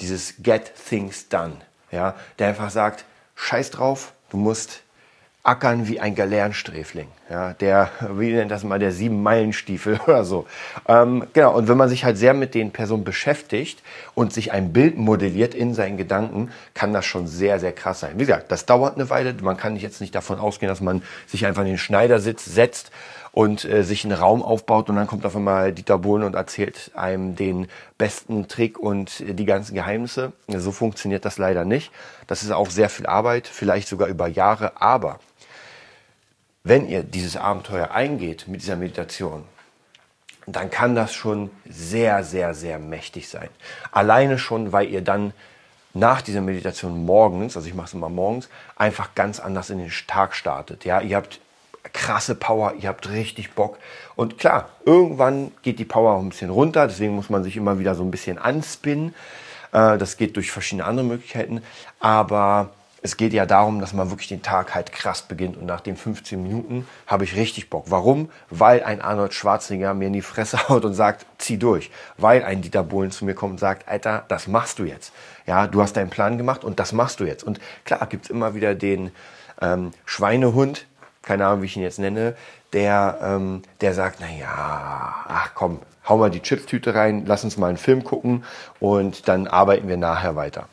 dieses 0.00 0.34
Get 0.42 0.72
Things 0.88 1.28
Done, 1.28 1.56
ja, 1.90 2.14
der 2.38 2.48
einfach 2.48 2.70
sagt, 2.70 3.04
scheiß 3.36 3.70
drauf, 3.70 4.12
du 4.30 4.36
musst 4.36 4.80
ackern 5.44 5.86
wie 5.88 6.00
ein 6.00 6.14
Galernsträfling, 6.14 7.08
ja, 7.28 7.52
der, 7.52 7.90
wie 8.16 8.32
nennt 8.32 8.50
das 8.50 8.64
mal, 8.64 8.78
der 8.78 8.92
Sieben-Meilen-Stiefel 8.92 10.00
oder 10.06 10.24
so. 10.24 10.46
Ähm, 10.88 11.26
genau, 11.34 11.54
und 11.54 11.68
wenn 11.68 11.76
man 11.76 11.90
sich 11.90 12.04
halt 12.04 12.16
sehr 12.16 12.32
mit 12.32 12.54
den 12.54 12.72
Personen 12.72 13.04
beschäftigt 13.04 13.82
und 14.14 14.32
sich 14.32 14.52
ein 14.52 14.72
Bild 14.72 14.96
modelliert 14.96 15.54
in 15.54 15.74
seinen 15.74 15.98
Gedanken, 15.98 16.50
kann 16.72 16.94
das 16.94 17.04
schon 17.04 17.26
sehr, 17.26 17.60
sehr 17.60 17.72
krass 17.72 18.00
sein. 18.00 18.12
Wie 18.14 18.24
gesagt, 18.24 18.50
das 18.50 18.64
dauert 18.64 18.94
eine 18.94 19.10
Weile, 19.10 19.34
man 19.42 19.58
kann 19.58 19.76
jetzt 19.76 20.00
nicht 20.00 20.14
davon 20.14 20.38
ausgehen, 20.38 20.70
dass 20.70 20.80
man 20.80 21.02
sich 21.26 21.44
einfach 21.44 21.62
in 21.62 21.68
den 21.68 21.78
Schneidersitz 21.78 22.46
setzt 22.46 22.90
und 23.34 23.64
äh, 23.64 23.82
sich 23.82 24.04
einen 24.04 24.16
Raum 24.16 24.44
aufbaut 24.44 24.88
und 24.88 24.94
dann 24.94 25.08
kommt 25.08 25.26
auf 25.26 25.34
einmal 25.34 25.72
Dieter 25.72 25.98
Bohlen 25.98 26.22
und 26.22 26.36
erzählt 26.36 26.92
einem 26.94 27.34
den 27.34 27.66
besten 27.98 28.46
Trick 28.46 28.78
und 28.78 29.20
äh, 29.20 29.34
die 29.34 29.44
ganzen 29.44 29.74
Geheimnisse. 29.74 30.32
So 30.46 30.70
funktioniert 30.70 31.24
das 31.24 31.36
leider 31.36 31.64
nicht. 31.64 31.90
Das 32.28 32.44
ist 32.44 32.52
auch 32.52 32.70
sehr 32.70 32.88
viel 32.88 33.06
Arbeit, 33.06 33.48
vielleicht 33.48 33.88
sogar 33.88 34.06
über 34.06 34.28
Jahre, 34.28 34.80
aber 34.80 35.18
wenn 36.62 36.88
ihr 36.88 37.02
dieses 37.02 37.36
Abenteuer 37.36 37.90
eingeht 37.90 38.46
mit 38.46 38.62
dieser 38.62 38.76
Meditation, 38.76 39.42
dann 40.46 40.70
kann 40.70 40.94
das 40.94 41.12
schon 41.12 41.50
sehr, 41.68 42.22
sehr, 42.22 42.54
sehr 42.54 42.78
mächtig 42.78 43.28
sein. 43.28 43.48
Alleine 43.90 44.38
schon, 44.38 44.72
weil 44.72 44.88
ihr 44.88 45.02
dann 45.02 45.32
nach 45.92 46.22
dieser 46.22 46.40
Meditation 46.40 47.04
morgens, 47.04 47.56
also 47.56 47.66
ich 47.66 47.74
mache 47.74 47.88
es 47.88 47.94
immer 47.94 48.08
morgens, 48.08 48.48
einfach 48.76 49.16
ganz 49.16 49.40
anders 49.40 49.70
in 49.70 49.78
den 49.78 49.90
Tag 50.06 50.36
startet. 50.36 50.84
Ja, 50.84 51.00
ihr 51.00 51.16
habt 51.16 51.40
krasse 51.92 52.34
Power, 52.34 52.74
ihr 52.78 52.88
habt 52.88 53.10
richtig 53.10 53.52
Bock. 53.52 53.78
Und 54.16 54.38
klar, 54.38 54.68
irgendwann 54.84 55.52
geht 55.62 55.78
die 55.78 55.84
Power 55.84 56.14
auch 56.14 56.20
ein 56.20 56.30
bisschen 56.30 56.50
runter, 56.50 56.86
deswegen 56.86 57.14
muss 57.14 57.30
man 57.30 57.44
sich 57.44 57.56
immer 57.56 57.78
wieder 57.78 57.94
so 57.94 58.02
ein 58.02 58.10
bisschen 58.10 58.38
anspinnen. 58.38 59.14
Äh, 59.72 59.98
das 59.98 60.16
geht 60.16 60.36
durch 60.36 60.50
verschiedene 60.50 60.86
andere 60.86 61.06
Möglichkeiten. 61.06 61.62
Aber 62.00 62.70
es 63.02 63.18
geht 63.18 63.34
ja 63.34 63.44
darum, 63.44 63.80
dass 63.80 63.92
man 63.92 64.08
wirklich 64.08 64.28
den 64.28 64.40
Tag 64.40 64.74
halt 64.74 64.90
krass 64.90 65.20
beginnt. 65.20 65.58
Und 65.58 65.66
nach 65.66 65.82
den 65.82 65.94
15 65.94 66.42
Minuten 66.42 66.86
habe 67.06 67.24
ich 67.24 67.36
richtig 67.36 67.68
Bock. 67.68 67.84
Warum? 67.88 68.30
Weil 68.48 68.82
ein 68.82 69.02
Arnold 69.02 69.34
Schwarzenegger 69.34 69.92
mir 69.92 70.06
in 70.06 70.14
die 70.14 70.22
Fresse 70.22 70.58
haut 70.70 70.86
und 70.86 70.94
sagt, 70.94 71.26
zieh 71.36 71.58
durch. 71.58 71.90
Weil 72.16 72.42
ein 72.44 72.62
Dieter 72.62 72.82
Bohlen 72.82 73.10
zu 73.10 73.26
mir 73.26 73.34
kommt 73.34 73.52
und 73.52 73.60
sagt, 73.60 73.88
Alter, 73.88 74.24
das 74.28 74.46
machst 74.46 74.78
du 74.78 74.84
jetzt. 74.84 75.12
Ja, 75.46 75.66
du 75.66 75.82
hast 75.82 75.98
deinen 75.98 76.08
Plan 76.08 76.38
gemacht 76.38 76.64
und 76.64 76.80
das 76.80 76.92
machst 76.92 77.20
du 77.20 77.24
jetzt. 77.24 77.44
Und 77.44 77.60
klar, 77.84 78.06
gibt's 78.06 78.30
immer 78.30 78.54
wieder 78.54 78.74
den 78.74 79.10
ähm, 79.60 79.90
Schweinehund, 80.06 80.86
keine 81.24 81.46
Ahnung, 81.46 81.62
wie 81.62 81.66
ich 81.66 81.76
ihn 81.76 81.82
jetzt 81.82 81.98
nenne, 81.98 82.34
der, 82.72 83.18
ähm, 83.22 83.62
der 83.80 83.94
sagt, 83.94 84.18
na 84.20 84.26
ja, 84.30 85.14
ach 85.28 85.50
komm, 85.54 85.80
hau 86.08 86.18
mal 86.18 86.30
die 86.30 86.40
Chipstüte 86.40 86.94
rein, 86.94 87.24
lass 87.26 87.44
uns 87.44 87.56
mal 87.56 87.68
einen 87.68 87.78
Film 87.78 88.04
gucken 88.04 88.44
und 88.80 89.28
dann 89.28 89.46
arbeiten 89.46 89.88
wir 89.88 89.96
nachher 89.96 90.36
weiter. 90.36 90.68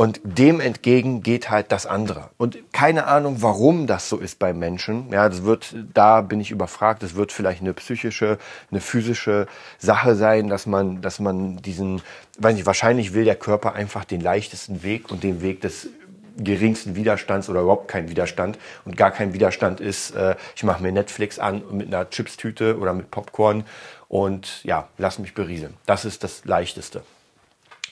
Und 0.00 0.20
dem 0.22 0.60
entgegen 0.60 1.24
geht 1.24 1.50
halt 1.50 1.72
das 1.72 1.84
andere. 1.84 2.30
Und 2.36 2.56
keine 2.72 3.08
Ahnung, 3.08 3.38
warum 3.42 3.88
das 3.88 4.08
so 4.08 4.18
ist 4.18 4.38
bei 4.38 4.52
Menschen. 4.52 5.10
Ja, 5.10 5.28
das 5.28 5.42
wird, 5.42 5.74
da 5.92 6.20
bin 6.20 6.40
ich 6.40 6.52
überfragt. 6.52 7.02
Das 7.02 7.16
wird 7.16 7.32
vielleicht 7.32 7.62
eine 7.62 7.74
psychische, 7.74 8.38
eine 8.70 8.80
physische 8.80 9.48
Sache 9.76 10.14
sein, 10.14 10.46
dass 10.46 10.66
man, 10.66 11.02
dass 11.02 11.18
man 11.18 11.56
diesen, 11.56 12.00
weiß 12.38 12.54
nicht, 12.54 12.64
wahrscheinlich 12.64 13.12
will 13.12 13.24
der 13.24 13.34
Körper 13.34 13.72
einfach 13.72 14.04
den 14.04 14.20
leichtesten 14.20 14.84
Weg 14.84 15.10
und 15.10 15.24
den 15.24 15.42
Weg 15.42 15.62
des 15.62 15.88
geringsten 16.38 16.96
Widerstands 16.96 17.48
oder 17.48 17.60
überhaupt 17.60 17.88
keinen 17.88 18.08
Widerstand 18.08 18.58
und 18.84 18.96
gar 18.96 19.10
kein 19.10 19.34
Widerstand 19.34 19.80
ist, 19.80 20.12
äh, 20.12 20.36
ich 20.56 20.64
mache 20.64 20.82
mir 20.82 20.92
Netflix 20.92 21.38
an 21.38 21.62
mit 21.70 21.88
einer 21.88 22.08
Chipstüte 22.08 22.78
oder 22.78 22.94
mit 22.94 23.10
Popcorn 23.10 23.64
und 24.08 24.64
ja, 24.64 24.88
lass 24.98 25.18
mich 25.18 25.34
berieseln. 25.34 25.74
Das 25.86 26.04
ist 26.04 26.24
das 26.24 26.44
Leichteste. 26.44 27.02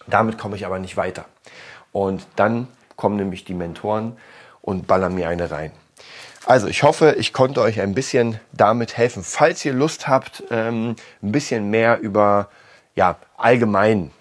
Damit 0.06 0.38
komme 0.38 0.56
ich 0.56 0.64
aber 0.64 0.78
nicht 0.78 0.96
weiter. 0.96 1.24
Und 1.92 2.26
dann 2.37 2.68
kommen 2.96 3.16
nämlich 3.16 3.44
die 3.44 3.54
Mentoren 3.54 4.16
und 4.62 4.87
ballern 4.87 5.14
mir 5.14 5.28
eine 5.28 5.50
rein. 5.50 5.72
Also 6.46 6.68
ich 6.68 6.85
hoffe, 6.85 7.16
ich 7.18 7.32
konnte 7.32 7.61
euch 7.61 7.80
ein 7.80 7.94
bisschen 7.94 8.38
damit 8.52 8.96
helfen. 8.96 9.24
Falls 9.24 9.64
ihr 9.64 9.72
Lust 9.72 10.06
habt, 10.06 10.44
ähm, 10.50 10.94
ein 11.22 11.32
bisschen 11.32 11.70
mehr 11.70 11.98
über 11.98 12.48
ja, 12.94 13.16
allgemein 13.37 14.12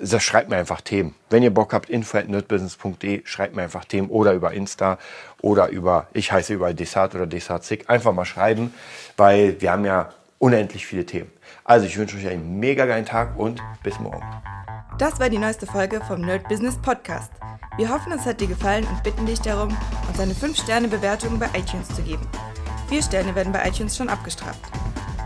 das 0.00 0.22
schreibt 0.22 0.48
mir 0.48 0.56
einfach 0.56 0.80
Themen. 0.80 1.14
Wenn 1.28 1.42
ihr 1.42 1.52
Bock 1.52 1.72
habt, 1.72 1.90
info 1.90 2.18
at 2.18 2.28
nerdbusiness.de, 2.28 3.22
schreibt 3.24 3.54
mir 3.54 3.62
einfach 3.62 3.84
Themen 3.84 4.08
oder 4.08 4.32
über 4.32 4.52
Insta 4.52 4.98
oder 5.42 5.68
über, 5.68 6.08
ich 6.12 6.32
heiße 6.32 6.54
über 6.54 6.72
Desart 6.72 7.14
oder 7.14 7.26
Desart 7.26 7.68
einfach 7.86 8.12
mal 8.12 8.24
schreiben, 8.24 8.72
weil 9.16 9.60
wir 9.60 9.72
haben 9.72 9.84
ja 9.84 10.10
unendlich 10.38 10.86
viele 10.86 11.04
Themen. 11.04 11.30
Also 11.64 11.86
ich 11.86 11.96
wünsche 11.96 12.16
euch 12.16 12.26
einen 12.26 12.58
mega 12.58 12.86
geilen 12.86 13.04
Tag 13.04 13.38
und 13.38 13.60
bis 13.82 13.98
morgen. 14.00 14.24
Das 14.98 15.20
war 15.20 15.28
die 15.28 15.38
neueste 15.38 15.66
Folge 15.66 16.00
vom 16.06 16.22
Nerd 16.22 16.48
Business 16.48 16.76
Podcast. 16.76 17.30
Wir 17.76 17.88
hoffen, 17.88 18.12
es 18.12 18.26
hat 18.26 18.40
dir 18.40 18.48
gefallen 18.48 18.86
und 18.86 19.02
bitten 19.02 19.26
dich 19.26 19.40
darum, 19.40 19.76
uns 20.08 20.18
eine 20.18 20.34
5-Sterne-Bewertung 20.34 21.38
bei 21.38 21.46
iTunes 21.56 21.88
zu 21.88 22.02
geben. 22.02 22.26
Vier 22.88 23.02
Sterne 23.02 23.34
werden 23.34 23.52
bei 23.52 23.66
iTunes 23.66 23.96
schon 23.96 24.08
abgestraft. 24.08 24.79